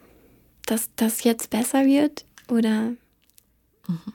[0.71, 2.93] dass das jetzt besser wird oder
[3.87, 4.13] mhm.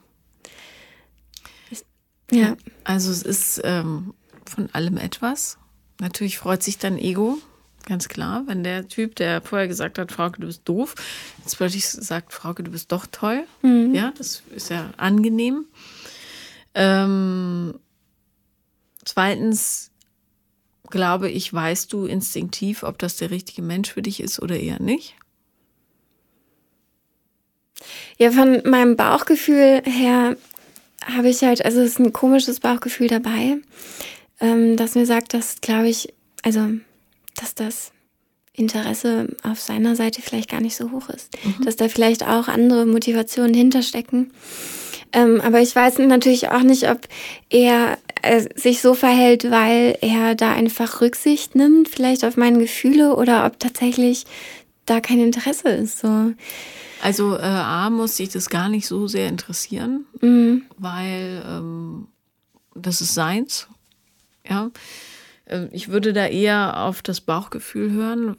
[2.30, 2.56] ja.
[2.82, 4.14] Also es ist ähm,
[4.46, 5.58] von allem etwas.
[6.00, 7.36] Natürlich freut sich dein Ego,
[7.84, 10.94] ganz klar, wenn der Typ, der vorher gesagt hat, Frauke, du bist doof,
[11.44, 13.44] jetzt plötzlich sagt, Frauke, du bist doch toll.
[13.60, 13.94] Mhm.
[13.94, 15.66] Ja, das ist ja angenehm.
[16.74, 17.78] Ähm,
[19.04, 19.90] zweitens
[20.88, 24.80] glaube ich, weißt du instinktiv, ob das der richtige Mensch für dich ist oder eher
[24.80, 25.16] nicht.
[28.18, 30.36] Ja, von meinem Bauchgefühl her
[31.04, 33.58] habe ich halt, also es ist ein komisches Bauchgefühl dabei,
[34.40, 36.12] ähm, das mir sagt, dass, glaube ich,
[36.42, 36.68] also,
[37.36, 37.92] dass das
[38.52, 41.36] Interesse auf seiner Seite vielleicht gar nicht so hoch ist.
[41.44, 41.64] Mhm.
[41.64, 44.32] Dass da vielleicht auch andere Motivationen hinterstecken.
[45.12, 47.00] Ähm, aber ich weiß natürlich auch nicht, ob
[47.50, 53.14] er äh, sich so verhält, weil er da einfach Rücksicht nimmt, vielleicht auf meine Gefühle
[53.16, 54.24] oder ob tatsächlich
[54.86, 55.98] da kein Interesse ist.
[55.98, 56.32] So.
[57.02, 60.62] Also äh, A muss sich das gar nicht so sehr interessieren, mhm.
[60.78, 62.08] weil ähm,
[62.74, 63.68] das ist seins.
[64.48, 64.70] Ja.
[65.44, 68.36] Äh, ich würde da eher auf das Bauchgefühl hören.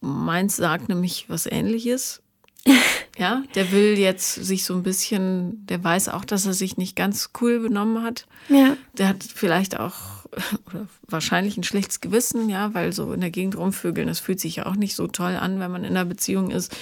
[0.00, 2.22] Meins sagt nämlich was ähnliches.
[3.18, 6.96] Ja, der will jetzt sich so ein bisschen, der weiß auch, dass er sich nicht
[6.96, 8.26] ganz cool benommen hat.
[8.50, 8.76] Ja.
[8.98, 10.26] Der hat vielleicht auch
[10.66, 14.56] oder wahrscheinlich ein schlechtes Gewissen, ja, weil so in der Gegend rumvögeln, das fühlt sich
[14.56, 16.76] ja auch nicht so toll an, wenn man in einer Beziehung ist.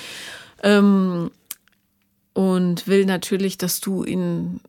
[0.65, 1.31] Ähm,
[2.33, 4.61] und will natürlich, dass du ihn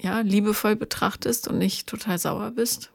[0.00, 2.90] ja liebevoll betrachtest und nicht total sauer bist.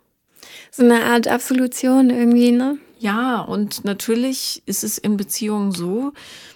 [0.71, 2.78] So eine Art Absolution irgendwie, ne?
[2.99, 6.13] Ja, und natürlich ist es in Beziehungen so,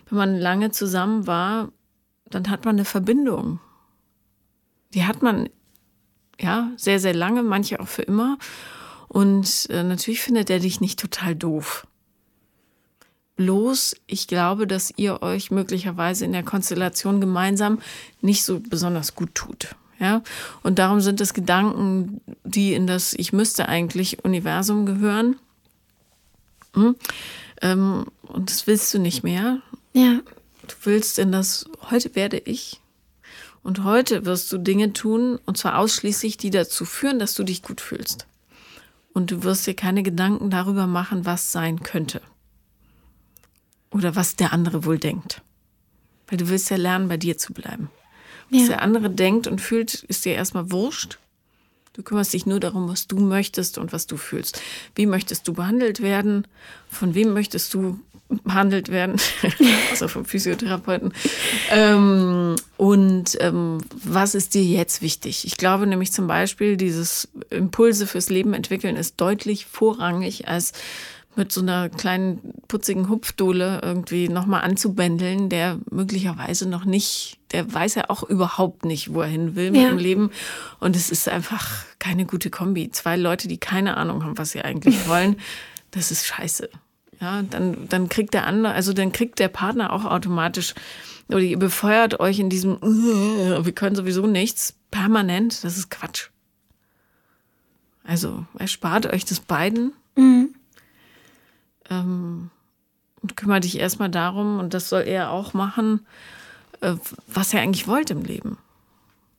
[0.10, 1.70] wenn man lange zusammen war,
[2.30, 3.60] dann hat man eine Verbindung.
[4.94, 5.50] Die hat man
[6.40, 8.38] ja sehr, sehr lange, manche auch für immer.
[9.08, 11.88] Und äh, natürlich findet er dich nicht total doof.
[13.42, 17.80] Bloß, ich glaube, dass ihr euch möglicherweise in der Konstellation gemeinsam
[18.22, 19.76] nicht so besonders gut tut.
[20.00, 20.22] Ja,
[20.62, 25.38] und darum sind es Gedanken, die in das Ich müsste eigentlich Universum gehören.
[26.76, 26.96] Hm?
[27.64, 29.64] Ähm, und das willst du nicht mehr.
[29.94, 30.20] Ja.
[30.68, 32.80] Du willst in das, heute werde ich.
[33.64, 37.64] Und heute wirst du Dinge tun, und zwar ausschließlich, die dazu führen, dass du dich
[37.64, 38.28] gut fühlst.
[39.14, 42.22] Und du wirst dir keine Gedanken darüber machen, was sein könnte.
[43.92, 45.42] Oder was der andere wohl denkt.
[46.28, 47.90] Weil du willst ja lernen, bei dir zu bleiben.
[48.50, 48.68] Was ja.
[48.68, 51.20] der andere denkt und fühlt, ist dir erstmal wurscht.
[51.94, 54.62] Du kümmerst dich nur darum, was du möchtest und was du fühlst.
[54.96, 56.48] Wie möchtest du behandelt werden?
[56.90, 59.20] Von wem möchtest du behandelt werden?
[59.90, 61.14] also vom Physiotherapeuten.
[61.70, 65.46] Ähm, und ähm, was ist dir jetzt wichtig?
[65.46, 70.72] Ich glaube nämlich zum Beispiel, dieses Impulse fürs Leben entwickeln ist deutlich vorrangig als
[71.36, 77.96] mit so einer kleinen putzigen Hupfdohle irgendwie nochmal anzubändeln, der möglicherweise noch nicht, der weiß
[77.96, 79.90] ja auch überhaupt nicht, wo er hin will mit ja.
[79.90, 80.32] dem Leben.
[80.80, 82.92] Und es ist einfach keine gute Kombi.
[82.92, 85.38] Zwei Leute, die keine Ahnung haben, was sie eigentlich wollen,
[85.92, 86.70] das ist scheiße.
[87.22, 90.74] Ja, dann, dann kriegt der andere, also dann kriegt der Partner auch automatisch,
[91.30, 96.30] oder ihr befeuert euch in diesem, wir können sowieso nichts, permanent, das ist Quatsch.
[98.04, 99.94] Also erspart euch das beiden.
[100.16, 100.56] Mhm
[101.92, 102.50] ähm,
[103.22, 106.08] und kümmere dich erstmal darum, und das soll er auch machen,
[106.80, 106.96] äh,
[107.28, 108.58] was er eigentlich wollte im Leben.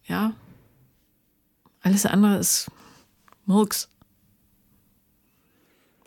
[0.07, 0.32] Ja.
[1.80, 2.70] Alles andere ist
[3.46, 3.88] Murks.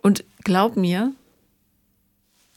[0.02, 1.12] Und glaub mir,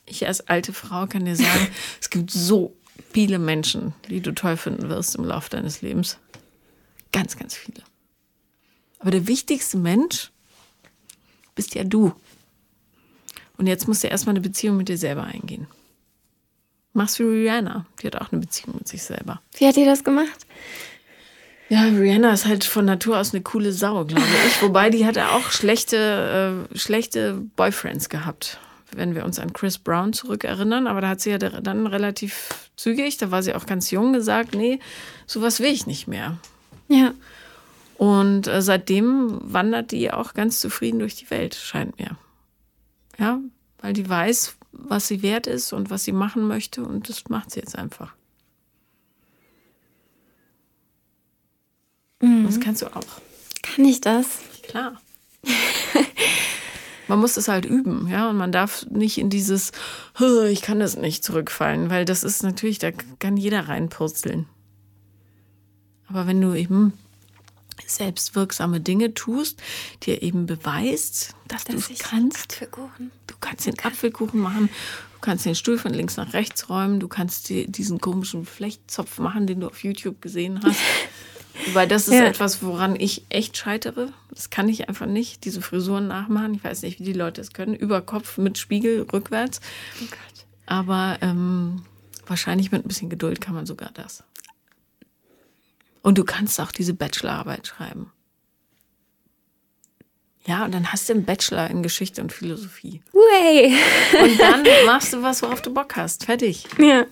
[0.07, 1.69] ich als alte Frau kann dir sagen,
[2.01, 2.77] es gibt so
[3.13, 6.19] viele Menschen, die du toll finden wirst im Laufe deines Lebens.
[7.11, 7.83] Ganz, ganz viele.
[8.99, 10.31] Aber der wichtigste Mensch
[11.55, 12.15] bist ja du.
[13.59, 15.67] Und jetzt musst du erstmal eine Beziehung mit dir selber eingehen.
[16.95, 17.87] Machst wie Rihanna.
[18.01, 19.41] Die hat auch eine Beziehung mit sich selber.
[19.57, 20.47] Wie hat die das gemacht?
[21.69, 24.63] Ja, Rihanna ist halt von Natur aus eine coole Sau, glaube ich.
[24.63, 28.59] Wobei die hatte auch schlechte, äh, schlechte Boyfriends gehabt,
[28.93, 30.87] wenn wir uns an Chris Brown zurückerinnern.
[30.87, 34.55] Aber da hat sie ja dann relativ zügig, da war sie auch ganz jung, gesagt,
[34.55, 34.79] nee,
[35.27, 36.39] sowas will ich nicht mehr.
[36.89, 37.13] Ja.
[37.99, 42.17] Und äh, seitdem wandert die auch ganz zufrieden durch die Welt, scheint mir.
[43.19, 43.41] Ja,
[43.81, 47.51] weil die weiß, was sie wert ist und was sie machen möchte und das macht
[47.51, 48.15] sie jetzt einfach.
[52.21, 52.47] Mhm.
[52.47, 53.21] Das kannst du auch.
[53.63, 54.41] Kann ich das?
[54.63, 55.01] Klar.
[57.09, 59.73] man muss es halt üben, ja, und man darf nicht in dieses,
[60.49, 64.47] ich kann das nicht zurückfallen, weil das ist natürlich, da kann jeder reinpurzeln.
[66.09, 66.93] Aber wenn du eben
[67.87, 69.63] selbstwirksame Dinge tust,
[70.03, 72.61] dir eben beweist, dass, dass du es kannst.
[73.27, 73.93] Du kannst den kann.
[73.93, 74.69] Apfelkuchen machen,
[75.15, 79.19] du kannst den Stuhl von links nach rechts räumen, du kannst dir diesen komischen Flechtzopf
[79.19, 80.81] machen, den du auf YouTube gesehen hast.
[81.73, 82.25] Weil das ist ja.
[82.25, 84.13] etwas, woran ich echt scheitere.
[84.31, 86.55] Das kann ich einfach nicht, diese Frisuren nachmachen.
[86.55, 87.75] Ich weiß nicht, wie die Leute es können.
[87.75, 89.61] Über Kopf mit Spiegel rückwärts.
[90.01, 90.47] Oh Gott.
[90.67, 91.83] Aber ähm,
[92.27, 94.23] wahrscheinlich mit ein bisschen Geduld kann man sogar das.
[96.03, 98.13] Und du kannst auch diese Bachelorarbeit schreiben.
[100.47, 103.03] Ja, und dann hast du einen Bachelor in Geschichte und Philosophie.
[103.13, 103.77] Way.
[104.23, 106.25] Und dann machst du was, worauf du Bock hast.
[106.25, 106.65] Fertig.
[106.79, 107.05] Ja.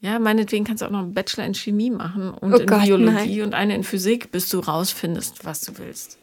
[0.00, 2.84] Ja, meinetwegen kannst du auch noch einen Bachelor in Chemie machen und oh in Gott,
[2.84, 3.42] Biologie nein.
[3.42, 6.18] und eine in Physik, bis du rausfindest, was du willst.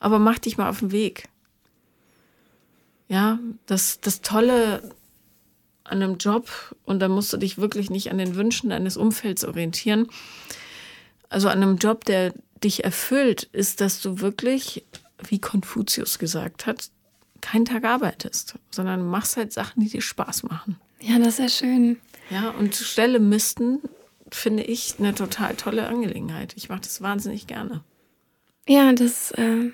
[0.00, 1.28] Aber mach dich mal auf den Weg.
[3.08, 4.82] Ja, das, das Tolle
[5.88, 6.48] an einem Job,
[6.84, 10.08] und da musst du dich wirklich nicht an den Wünschen deines Umfelds orientieren.
[11.28, 12.32] Also an einem Job, der
[12.62, 14.84] dich erfüllt, ist, dass du wirklich,
[15.22, 16.90] wie Konfuzius gesagt hat,
[17.40, 20.76] keinen Tag arbeitest, sondern machst halt Sachen, die dir Spaß machen.
[21.00, 21.98] Ja, das ist ja schön.
[22.30, 23.80] Ja, und Stelle misten
[24.30, 26.54] finde ich eine total tolle Angelegenheit.
[26.56, 27.82] Ich mache das wahnsinnig gerne.
[28.66, 29.70] Ja, das äh,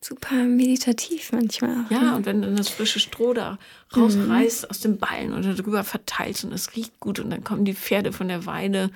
[0.00, 1.84] super meditativ manchmal.
[1.86, 2.16] Auch, ja, ne?
[2.16, 3.58] und wenn du das frische Stroh da
[3.96, 4.70] rausreißt mhm.
[4.70, 8.12] aus dem Ballen und darüber verteilst und es riecht gut und dann kommen die Pferde
[8.12, 8.90] von der Weide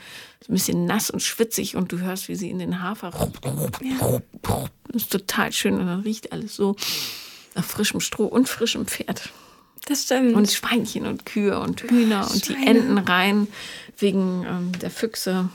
[0.48, 3.11] ein bisschen nass und schwitzig und du hörst, wie sie in den Hafer.
[3.82, 4.20] Ja.
[4.88, 6.76] Das ist total schön und dann riecht alles so
[7.55, 9.30] nach frischem Stroh und frischem Pferd.
[9.86, 10.34] Das stimmt.
[10.34, 13.48] Und Schweinchen und Kühe und Hühner oh, und die Enten rein
[13.98, 15.48] wegen ähm, der Füchse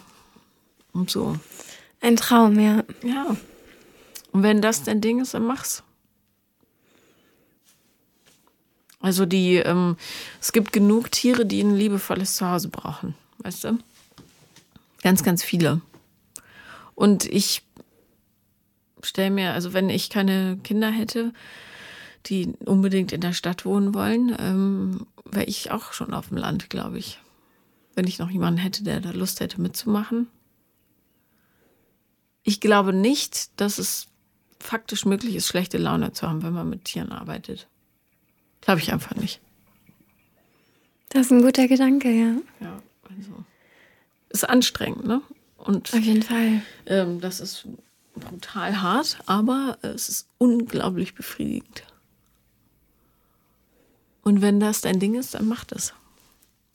[0.92, 1.38] und so.
[2.02, 2.84] Ein Traum, ja.
[3.04, 3.38] Ja.
[4.32, 5.84] Und wenn das dein Ding ist, dann mach's.
[9.00, 9.96] Also die, ähm,
[10.42, 13.80] es gibt genug Tiere, die ein liebevolles Zuhause brauchen, weißt du?
[15.04, 15.82] Ganz, ganz viele.
[16.96, 17.64] Und ich
[19.04, 21.32] stelle mir, also wenn ich keine Kinder hätte,
[22.26, 26.70] die unbedingt in der Stadt wohnen wollen, ähm, wäre ich auch schon auf dem Land,
[26.70, 27.20] glaube ich.
[27.96, 30.28] Wenn ich noch jemanden hätte, der da Lust hätte mitzumachen.
[32.44, 34.08] Ich glaube nicht, dass es
[34.60, 37.68] faktisch möglich ist, schlechte Laune zu haben, wenn man mit Tieren arbeitet.
[38.62, 39.40] Glaube ich einfach nicht.
[41.10, 42.36] Das ist ein guter Gedanke, ja.
[42.60, 43.44] Ja, also.
[44.30, 45.22] Ist anstrengend, ne?
[45.58, 46.62] Und Auf jeden Fall.
[46.86, 47.68] Ähm, das ist
[48.16, 51.84] brutal hart, aber es ist unglaublich befriedigend.
[54.24, 55.94] Und wenn das dein Ding ist, dann mach das.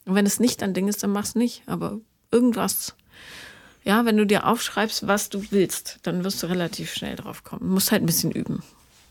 [0.07, 1.62] Und wenn es nicht dein Ding ist, dann mach es nicht.
[1.66, 2.95] Aber irgendwas.
[3.85, 7.62] Ja, wenn du dir aufschreibst, was du willst, dann wirst du relativ schnell drauf kommen.
[7.62, 8.62] Du musst halt ein bisschen üben,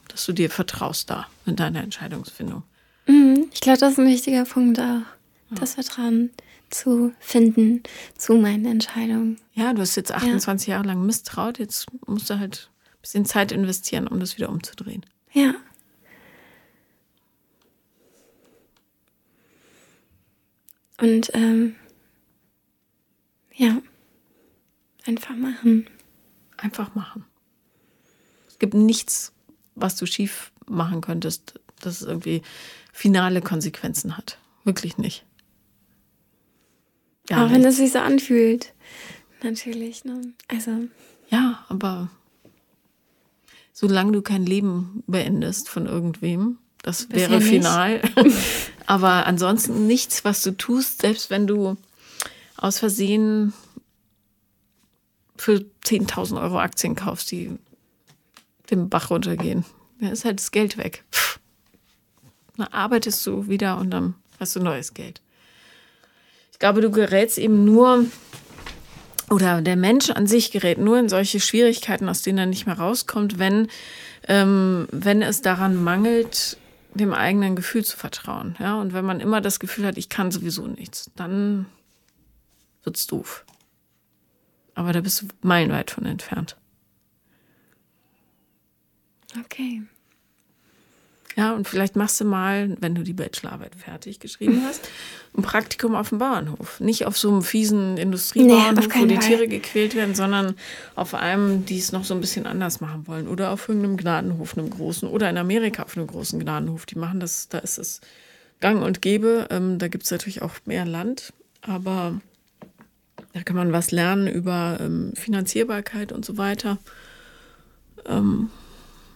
[0.08, 2.64] dass du dir vertraust da in deiner Entscheidungsfindung.
[3.06, 3.48] Mhm.
[3.54, 4.84] Ich glaube, das ist ein wichtiger Punkt auch.
[4.84, 5.06] Ja.
[5.60, 6.30] Das Vertrauen
[6.70, 7.84] zu finden
[8.18, 9.38] zu meinen Entscheidungen.
[9.54, 10.76] Ja, du hast jetzt 28 ja.
[10.76, 11.60] Jahre lang misstraut.
[11.60, 15.06] Jetzt musst du halt ein bisschen Zeit investieren, um das wieder umzudrehen.
[15.34, 15.54] Ja.
[21.02, 21.76] Und ähm,
[23.54, 23.82] ja,
[25.06, 25.88] einfach machen.
[26.58, 27.26] Einfach machen.
[28.48, 29.34] Es gibt nichts,
[29.76, 32.42] was du schief machen könntest, das irgendwie
[32.94, 34.38] finale Konsequenzen hat.
[34.64, 35.26] Wirklich nicht.
[37.30, 38.74] Ja, Auch wenn es sich so anfühlt.
[39.42, 40.22] Natürlich, ne?
[40.48, 40.72] Also.
[41.30, 42.10] Ja, aber
[43.72, 48.02] solange du kein Leben beendest von irgendwem, das Bisher wäre final.
[48.86, 51.78] Aber ansonsten nichts, was du tust, selbst wenn du
[52.58, 53.54] aus Versehen
[55.42, 57.58] für 10.000 Euro Aktien kaufst, die
[58.70, 59.66] dem Bach runtergehen.
[60.00, 61.04] Da ist halt das Geld weg.
[62.58, 65.20] Dann arbeitest du wieder und dann hast du neues Geld.
[66.52, 68.06] Ich glaube, du gerätst eben nur,
[69.32, 72.78] oder der Mensch an sich gerät nur in solche Schwierigkeiten, aus denen er nicht mehr
[72.78, 73.68] rauskommt, wenn,
[74.28, 76.58] ähm, wenn es daran mangelt,
[76.94, 78.56] dem eigenen Gefühl zu vertrauen.
[78.60, 78.80] Ja?
[78.80, 81.66] Und wenn man immer das Gefühl hat, ich kann sowieso nichts, dann
[82.84, 83.44] wird's doof.
[84.82, 86.58] Aber da bist du meilenweit von entfernt.
[89.46, 89.84] Okay.
[91.36, 94.90] Ja, und vielleicht machst du mal, wenn du die Bachelorarbeit fertig geschrieben hast,
[95.38, 96.80] ein Praktikum auf dem Bauernhof.
[96.80, 100.56] Nicht auf so einem fiesen Industriebauernhof, nee, wo die Tiere gequält werden, sondern
[100.96, 103.28] auf einem, die es noch so ein bisschen anders machen wollen.
[103.28, 105.08] Oder auf irgendeinem Gnadenhof, einem großen.
[105.08, 106.88] Oder in Amerika auf einem großen Gnadenhof.
[106.88, 108.02] Die machen das, da ist es
[108.62, 109.46] gang und gäbe.
[109.52, 112.20] Ähm, da gibt es natürlich auch mehr Land, aber
[113.34, 116.78] da kann man was lernen über ähm, Finanzierbarkeit und so weiter.
[118.06, 118.50] Ähm,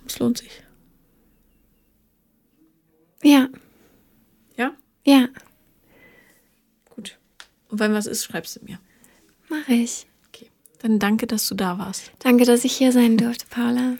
[0.05, 0.63] es lohnt sich.
[3.24, 3.49] Ja.
[4.55, 4.72] Ja?
[5.03, 5.28] Ja.
[6.95, 7.18] Gut.
[7.70, 8.80] Und wenn was ist, schreibst du mir.
[9.49, 10.05] Mach ich.
[10.30, 10.49] Okay.
[10.80, 12.11] Dann danke, dass du da warst.
[12.20, 13.97] Danke, dass ich hier sein durfte, Paula.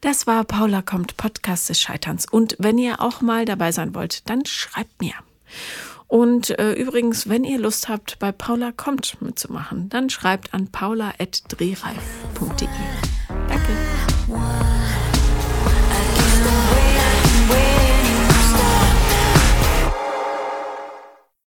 [0.00, 2.26] Das war Paula kommt, Podcast des Scheiterns.
[2.30, 5.14] Und wenn ihr auch mal dabei sein wollt, dann schreibt mir.
[6.08, 12.68] Und äh, übrigens, wenn ihr Lust habt, bei Paula kommt mitzumachen, dann schreibt an paula.drehreif.de.
[13.28, 14.67] Danke.